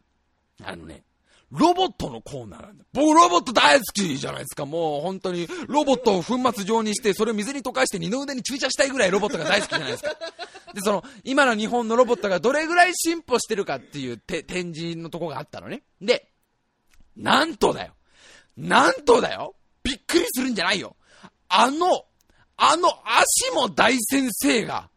[0.63, 1.05] あのね、
[1.51, 2.85] ロボットのコーナーなんだ。
[2.93, 4.67] 僕ロボット大好きじゃないですか。
[4.67, 10.11] もう本当にロボットを粉末状にして、それを水に溶かして二の腕に注射したいぐらいロボットが大好きじゃないですか。
[10.75, 15.83] で、その、今の日本のロボットがどれぐらい進歩してるかっていうて展示のとこがあったのね。
[16.01, 16.29] で、
[17.17, 17.95] なんとだよ。
[18.57, 19.55] なんとだよ。
[19.87, 20.97] びっくりするんじゃないよ。
[21.49, 22.05] あの、
[22.57, 24.91] あの足も大先生が、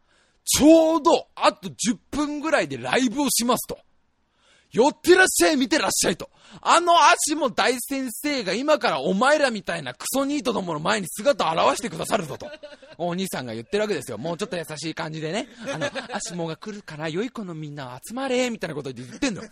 [0.44, 3.78] ちょうどあと10分ぐらいでライブをしますと。
[4.72, 6.30] 寄ってらっしゃい、見てらっしゃいと。
[6.62, 12.46] あの足も大先生が今からお前らみたいなクソニートどもの前に姿を現してくださるぞと。
[12.98, 14.18] お兄さんが言ってるわけですよ。
[14.18, 15.48] もうちょっと優しい感じでね。
[15.72, 19.50] あの、足もが来るから良い子のみんな集まれみたいなこと言ってんのよ。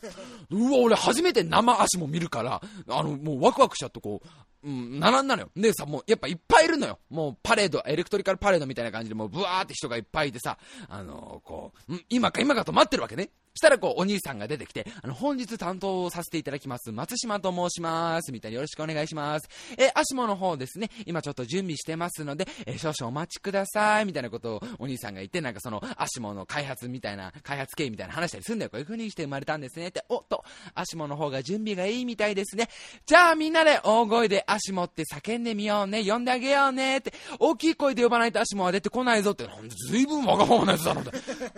[0.51, 4.29] うわ、俺初めて生足も見るから、あの、もうワクワクしちゃってこう、
[4.65, 5.51] うん、並んだのよ。
[5.57, 6.99] でさ、もうやっぱいっぱいいるのよ。
[7.11, 10.59] もうパレード、エレクトリカルパレードみたいな感じで、もうブワーって人がいっぱいいてさ、
[10.89, 13.31] あのこう、ん今か今かと待ってるわけね。
[13.59, 18.33] したらこう、お兄さんが出てきて、あの、本日担当させていただきます、松島と申します。
[18.33, 19.49] みたいによろしくお願いします。
[19.77, 24.07] え、足もの方ですね、今ちょっと準備してますので、え、少々お待ちください。
[24.07, 28.71] みたいなことをお兄さんが言って、なんかその、足もの開発みたいな、開発経緯みたいな話したりするんだよ。
[28.71, 29.89] こういう風にして生まれたんですね。
[29.89, 30.45] って、おっと、
[30.75, 32.69] 足もの方が準備がいいみたいですね。
[33.07, 36.05] じゃあみんなで大声で足もって叫んでみようね。
[36.05, 36.99] 呼んであげようね。
[36.99, 41.11] って、大きい声で呼ばないと足もは出てこないぞって、なんで随分わがままなやつだなんて。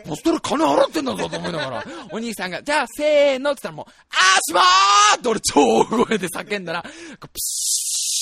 [0.07, 5.19] ポストル金払ってんだぞと思いながら、お兄さんが、じゃあせーのって言ったらもう、あーしまー!
[5.19, 6.91] って俺超大声で叫んだら、プ
[7.39, 7.80] シ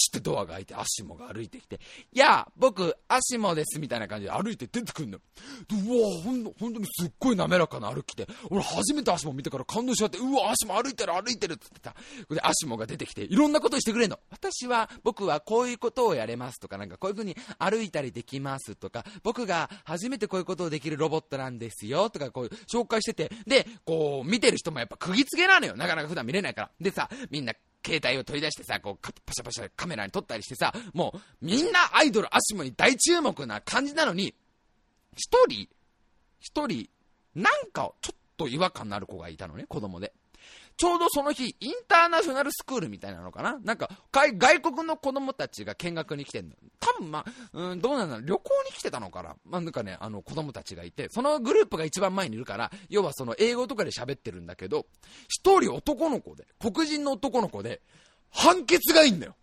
[0.08, 1.80] ーってドアが開いて、アシモが歩いてきて、
[2.12, 5.18] いや、僕、アシモですみたいな感じで歩いて出てくんの。
[5.18, 12.34] うわほんと、ほんとにすっごい滑らかな歩きで、俺初めてアシモ見てから感動しちゃって、うわ、アシモ歩いてる歩いてるって言ってた。
[12.34, 14.18] で、アシモが出てきて、いろんなことしてくれんの。
[14.30, 25.76] 私は、僕はこういうことをやれますとか、なんかこういう風に歩いたりできますとか、僕が初めてこういうことをできるロボットなんですよとか、こう紹介してて、で、こう、見てる人もやっぱ釘付けなのよ。
[25.76, 26.70] なかなか普段見れないから。
[26.80, 27.54] でさ、みんな、
[27.88, 34.34] 携帯を取り出してさ、こう、パシャパシャカメラに撮ったりしてさ、もう、みんなアイドルアシモに大注目な感じなのに、
[35.16, 35.68] 一人、
[36.38, 36.88] 一人、
[37.34, 40.12] なんかちょっと違和感のある子がいたのね、子供で。
[40.78, 43.58] ちょうどその日、インターナショナルスクールみたいなのかな？
[43.64, 46.54] なんか、外外国の子供たちが見学に来てんの。
[46.78, 49.34] 多分まあ、うん、どうなんだろう、旅行に来てたのかな？
[49.44, 54.86] まあ、なんかね、あの、子供たちがいて、そのグループが一番前にいるから、要はその英語とかで喋ってるんだけど、
[55.28, 57.80] 一人男の子で、黒人の男の子で、
[58.30, 59.34] 判決がいいんだよ。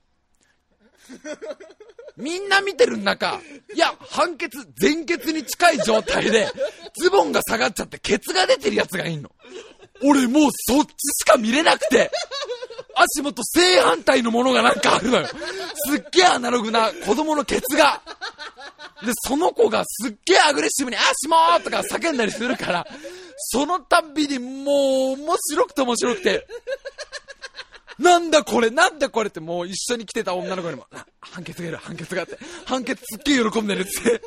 [2.18, 3.42] みんな見てる中、
[3.74, 6.48] いや、判決、前決に近い状態で、
[6.98, 9.30] ズボンが下がっちゃってケツが出てるやつがいんの。
[10.04, 12.12] 俺もうそっちしか見れなくて、
[12.96, 15.28] 足元正反対のものがなんかあるのよ。
[15.28, 18.02] すっげえアナログな子供のケツが。
[19.06, 22.88] で、その子がすっげえアグレッシブに、足もーとか叫んだりするから、
[23.38, 26.48] そのたんびにもう面白くて面白くて、
[28.00, 29.30] なんだこれなんだこれ。
[29.30, 30.88] ってもう一緒に来てた女の子にも、
[31.20, 34.22] 判決がいる、判決があって、判決すっげえ喜んでるって。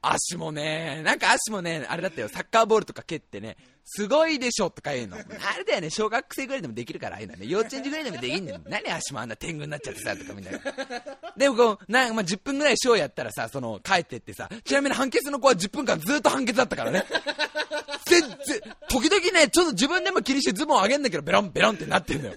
[0.00, 3.56] 足もね、なんか足もね、あれだったよ、サッカーボールとか蹴ってね、
[3.90, 5.16] すごいでしょとか言うの。
[5.16, 5.20] あ
[5.56, 7.46] れだよね、小学生ぐらいでもできるから、ああいうのね。
[7.46, 8.62] 幼稚園児ぐらいでもできんねん。
[8.68, 10.60] 何足もあんな天狗になっちゃってさ、とかみたいな。
[11.36, 17.06] でもこう、なんかまあ10分ぐらいショーやったらさ、その、帰ってってさ、ちなみに判決の子は10分間ずっと判決だったからね。
[18.04, 18.38] 全然、
[18.90, 22.34] 時々ね、ちょっと自分でも気にしてズボン上げんだけど、ベロンベロンってなってんのよ。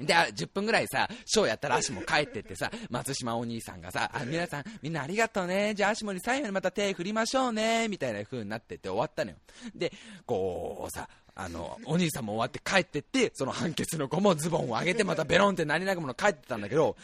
[0.00, 5.74] で、あ10分ぐらいさ、ショーやったら足も帰ってってさ、松島お兄さんがさ、あ、皆さん、みんなありがとうね。
[5.74, 7.88] じゃあ足もに最後にまた手振りましょうね。
[7.88, 9.36] みたいな風になってって終わったのよ。
[9.74, 9.92] で、
[10.26, 10.43] こう
[10.90, 16.96] さ、あの、お兄さんも終わって帰ってって、その判決の子もズボンを上げて またベロンってなりながらも帰ってたんだけど、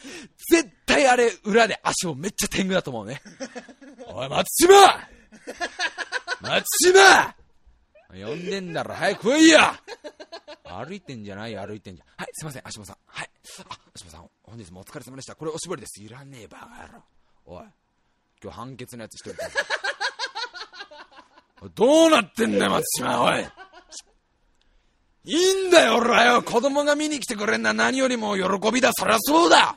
[0.51, 3.21] 絶対あれ裏で足をめっちゃ天狗だと思うね。
[4.07, 5.09] おい、松島
[6.41, 7.35] 松島
[8.11, 9.59] 呼んでんだろ、早く来いよ
[10.65, 12.09] 歩いてんじゃないよ、歩いてんじゃん。
[12.17, 12.97] はい、すいません、足元さん。
[13.07, 13.31] はい。
[13.69, 15.35] あ、足元さん、本日もお疲れ様でした。
[15.35, 16.01] これおしぼりです。
[16.03, 17.03] いらねえ、バカ野郎。
[17.47, 17.65] おい、
[18.43, 19.51] 今日判決のやつ一人で。
[21.75, 23.47] どうなってんだよ、松島、おい。
[25.25, 26.43] いいんだよ、俺はよ。
[26.43, 28.91] 子供が見に来てくれんのは何よりも喜びだ。
[28.95, 29.77] そりゃそうだ。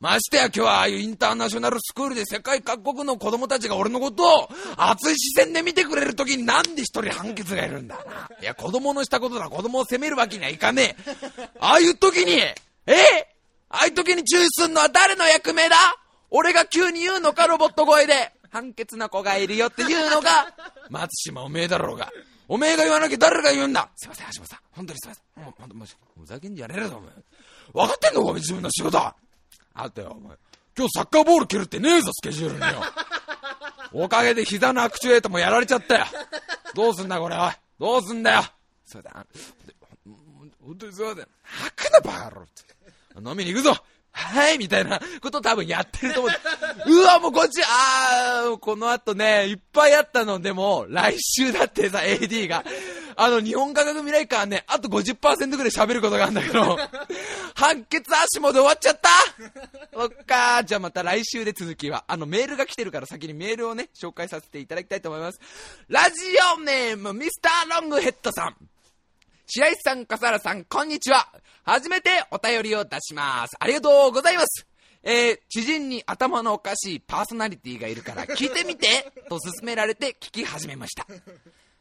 [0.00, 8.28] ましてや今日はああいうインターナショナルスクールで世界各国の子供たちが俺のことを熱い視線で見てくれる時になんで一人判決がいるんだな。
[8.40, 9.48] いや子供のしたことだ。
[9.48, 11.48] 子供を責めるわけにはいかねえ。
[11.60, 12.56] ああいう時に、え？
[13.68, 15.76] ああいう時に注意すんのは誰の役目だ？
[16.30, 18.32] 俺が急に言うのかロボット声で。
[18.52, 20.54] 判決の子がいるよって言うのが、
[20.90, 22.12] 松島おめえだろうが。
[22.48, 24.58] おめえが言わなきゃ誰が言うんだすいません、橋本さん。
[24.72, 25.44] 本当にすいません。
[25.44, 25.88] もう、ほんと、もう、
[26.20, 27.86] ふざけんじゃねえぞ、お前。
[27.86, 30.36] 分かってんのか、お前自分の仕事あとよ、お前。
[30.76, 32.84] 今日サッカーボール蹴るってねえぞ、スケジュールによ。
[33.92, 36.06] おかげで膝のアクチュエートもやられちゃったよ。
[36.74, 37.52] どうすんだ、これ、おい。
[37.78, 38.42] どうすんだよ。
[38.84, 39.26] そうだ、
[40.62, 41.28] 本当にすいません。
[41.42, 42.72] 吐くな、バカ野郎って。
[43.16, 43.76] 飲みに行くぞ
[44.12, 46.32] はいみたいなこと多分やってると思う。
[46.86, 52.64] うわ、もうこっち、あー、この後ね、いっぱいあったのでも、来週だってさ、AD が。
[53.16, 56.78] あの、日本科学未来館ね、あと50%ぐらい喋ることがあるんだけど、
[57.54, 59.08] 判決足もで終わっちゃった
[59.98, 62.04] そっか、じゃあまた来週で続きは。
[62.06, 65.40] あの、メールが来てるから先にメールをね、紹介させていただきたいと思います。
[65.88, 66.10] ラジ
[66.56, 68.71] オネーム、ミスターロングヘッドさん。
[69.54, 71.28] 白石さん、笠原さん、こんにちは。
[71.62, 73.54] 初めてお便りを出します。
[73.60, 74.66] ありがとうございます。
[75.02, 81.06] えー、知人に頭のおかしいパーソナリティがいるから聞いてみて と勧められて聞き始めました。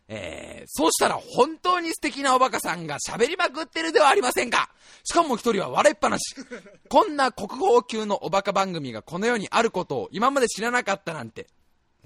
[0.09, 4.69] えー、そうしたら本当に素敵なおバカさんが喋りまくってるではありませんか。
[5.05, 6.35] しかも一人は笑いっぱなし。
[6.89, 11.47] こんな国宝級のおバカ番組がこの世にあることを今まで知らなかったなんて。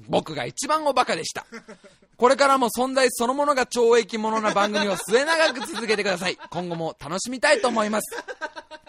[0.07, 1.45] 僕が一番おバカでした。
[2.17, 6.37] これからも存在そのものが懲役者な番組を末永く続けてください。
[6.49, 8.15] 今後も楽しみたいと思います。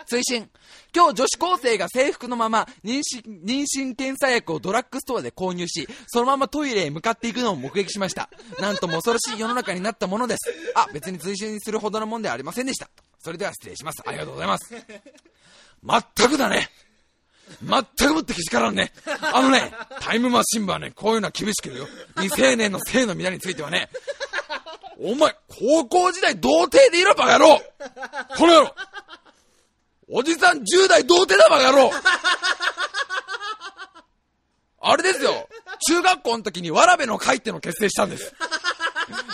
[0.09, 0.49] 推進。
[0.95, 8.31] 今日女子高生が制服のまま妊娠、妊娠検査薬をドラッグストアで購入し、そのままトイレへ向かっていくのを目撃しました。
[8.61, 10.53] なんとも恐ろしい世の中になったものです。
[10.75, 12.89] あ、別に追伸するほどのもんではありませんでした。
[13.19, 14.03] それでは失礼します。
[14.07, 14.75] ありがとうございます。
[15.83, 16.71] 全くだね。
[17.63, 18.93] 全くもってけしからんね。
[19.21, 21.89] あのね、タイムマシン部はね、こういうのは厳しく言うよ。
[22.17, 23.89] 未成年の性の乱についてはね、
[24.99, 27.61] お前、高校時代童貞でいろ、バカ野郎
[28.37, 28.75] この野郎
[30.09, 31.91] おじさん10代童貞だ、バカ野郎
[34.81, 35.49] あれですよ、
[35.89, 38.33] 中学校の時にわらべの会ってのを結成したんです。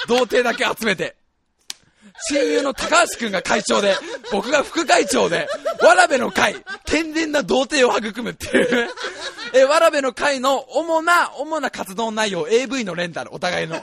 [0.09, 1.17] 童貞だけ集めて。
[2.31, 3.97] 親友の高橋くんが会長で、
[4.31, 5.49] 僕が副会長で、
[5.83, 8.91] わらべの会、健全な童貞を育むっていう。
[9.55, 13.81] え、わらべの会の主な、主な活動内容、AV のレンタル、お互いの。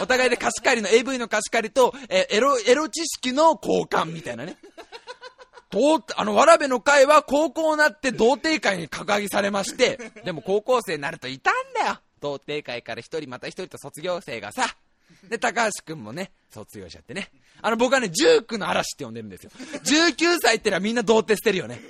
[0.00, 4.56] お互いで貸し借りの AV の貸し借りと、え、エロ、エロ知識の交換みたいなね。
[5.70, 11.98] 童あの、わらべの会は高校になって童貞会に掲げされまして、でも高校生になるといたんだよ。
[12.20, 14.76] 童貞会から一人また一人と卒業生がさ。
[15.28, 17.30] で、高橋くんもね、卒業しちゃってね。
[17.60, 19.50] あの、僕はね、19の嵐って呼んでるんですよ。
[19.84, 21.80] 19歳ってのはみんな童貞してるよね。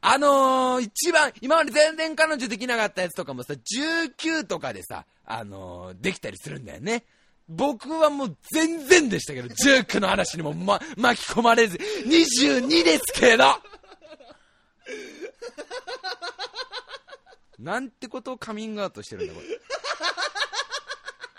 [0.00, 7.04] あのー、一番、今まで全然彼女できなかったやつとかもさ、19とかでさ、あのー、できたりするんだよね。
[7.48, 13.44] 僕はもう全然でしたけど、19の嵐にも、ま、巻き込まれず、22ですけど
[17.58, 19.46] なんてことをカミングアウトしてるんだ、これ。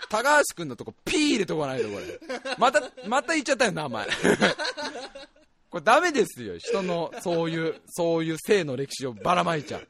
[0.08, 2.20] 高橋君のとこ、ピー入れとかないと、これ。
[2.58, 4.06] また、また言っちゃったよ、名前。
[5.70, 9.88] これダメですよ、人の、そういう、そういう性の歴史をばらまいちゃう。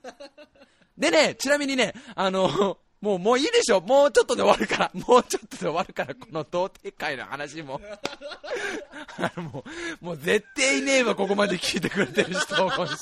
[0.97, 4.90] でね、ちなみにね、あの、もう、もういいでしょもうちょっとで終わるから。
[5.07, 7.80] もうちょっとで終わるから、この童貞会の話も。
[9.36, 9.64] も
[10.03, 12.94] う、もう絶対いねえわ、ここまで聞いてくれてる人、今週。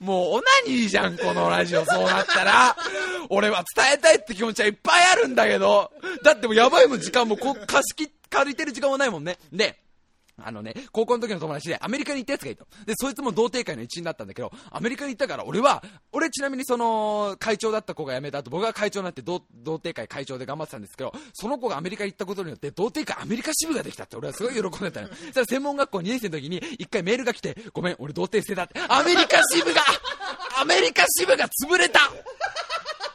[0.00, 2.76] もう、オナニーじゃん、このラジオ、そうなったら。
[3.28, 5.92] 俺は伝えたいって気持ちはいっぱいあるんだけど。
[6.22, 9.38] だってもうやばいもん、時間もこ貸し切、借りてる時間もないもんね。
[9.52, 9.78] で、
[10.42, 12.64] あのね、高校の時の友達でアメリカに行ったやつがいた。
[12.84, 15.82] で、そいつも童貞会の一員だったんだけど、アメリカに行ったから俺は、
[16.12, 25.08] 俺ちなみにその、会長だった子が辞めた後、僕が会長になって童童貞会会長で頑張ってたんですけど、その子がアメリカに行ったことによって、童貞会アメリカ支部ができたって俺はすごい喜んでたの。
[25.14, 28.92] そしたら専門学校2年生の時に、一回メールが来て、ごめん、俺童貞捨てたって。
[28.92, 29.82] アメリカ支部が
[30.60, 32.00] アメリカ支部が潰れた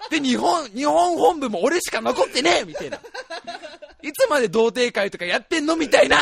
[0.09, 2.99] で、日本、日本本部も俺しか残ってねえみたいな。
[4.03, 6.17] いつまで童貞会とかやってんのみたいな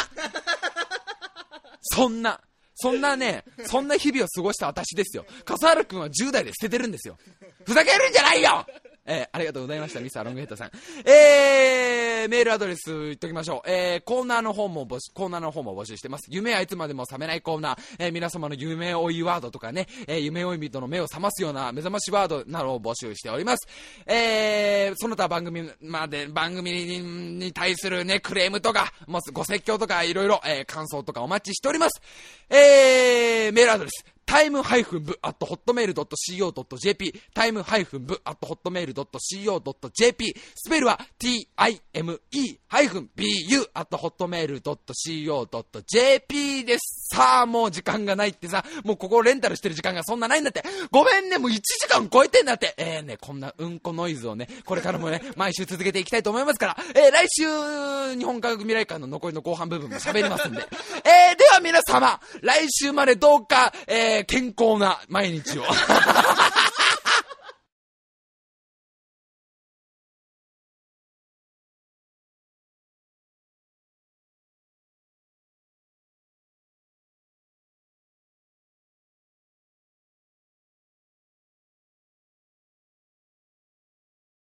[1.92, 2.40] そんな、
[2.76, 5.26] そんなね、そんな日々を過ごした私ですよ。
[5.46, 7.18] 笠原くんは10代で捨ててるんですよ。
[7.66, 8.66] ふざけるんじゃないよ
[9.10, 10.72] えー、ありがとうございました、ミスターロングヘッドさん。
[11.04, 13.70] えー、メールアドレス言っときましょう。
[13.70, 16.28] えー、コーナーの方も募集、コーナーの方も募集してます。
[16.30, 23.68] 夢はいつまでも覚めないコーナー、えー、皆様の夢追いワードとかね、えー、夢追い人の目を覚ますような目覚ましワードなどを募集しております。
[24.06, 32.02] えー、その他番組まで、番組に対するね、クレームとか、もうご説教とかいろいろ、えー、感想とかお待ちしております。
[32.50, 42.20] えー、メールアドレス、タイムハイフンブアットホットメールドット CO.jp タイムハイフンブアットホットメールドット CO.jp スペルは time
[42.68, 47.08] ハイフン bu アットホットメールドット CO.jp です。
[47.16, 50.62] さあ、もう時間がないってさ、もうここレンタルしてる時間がそんなないんだって。
[50.92, 52.76] ごめんね、もう1時間超えてんだって。
[52.78, 60.62] えーね、こんなうんこノイズをね、これからもね、毎週続けていきたいと思いますから、えー、来週、日本科学未来館の残りの後半部分も喋りますんで。
[60.62, 65.64] えー、では皆様、来週までどうか、えーえー、健康な毎日を。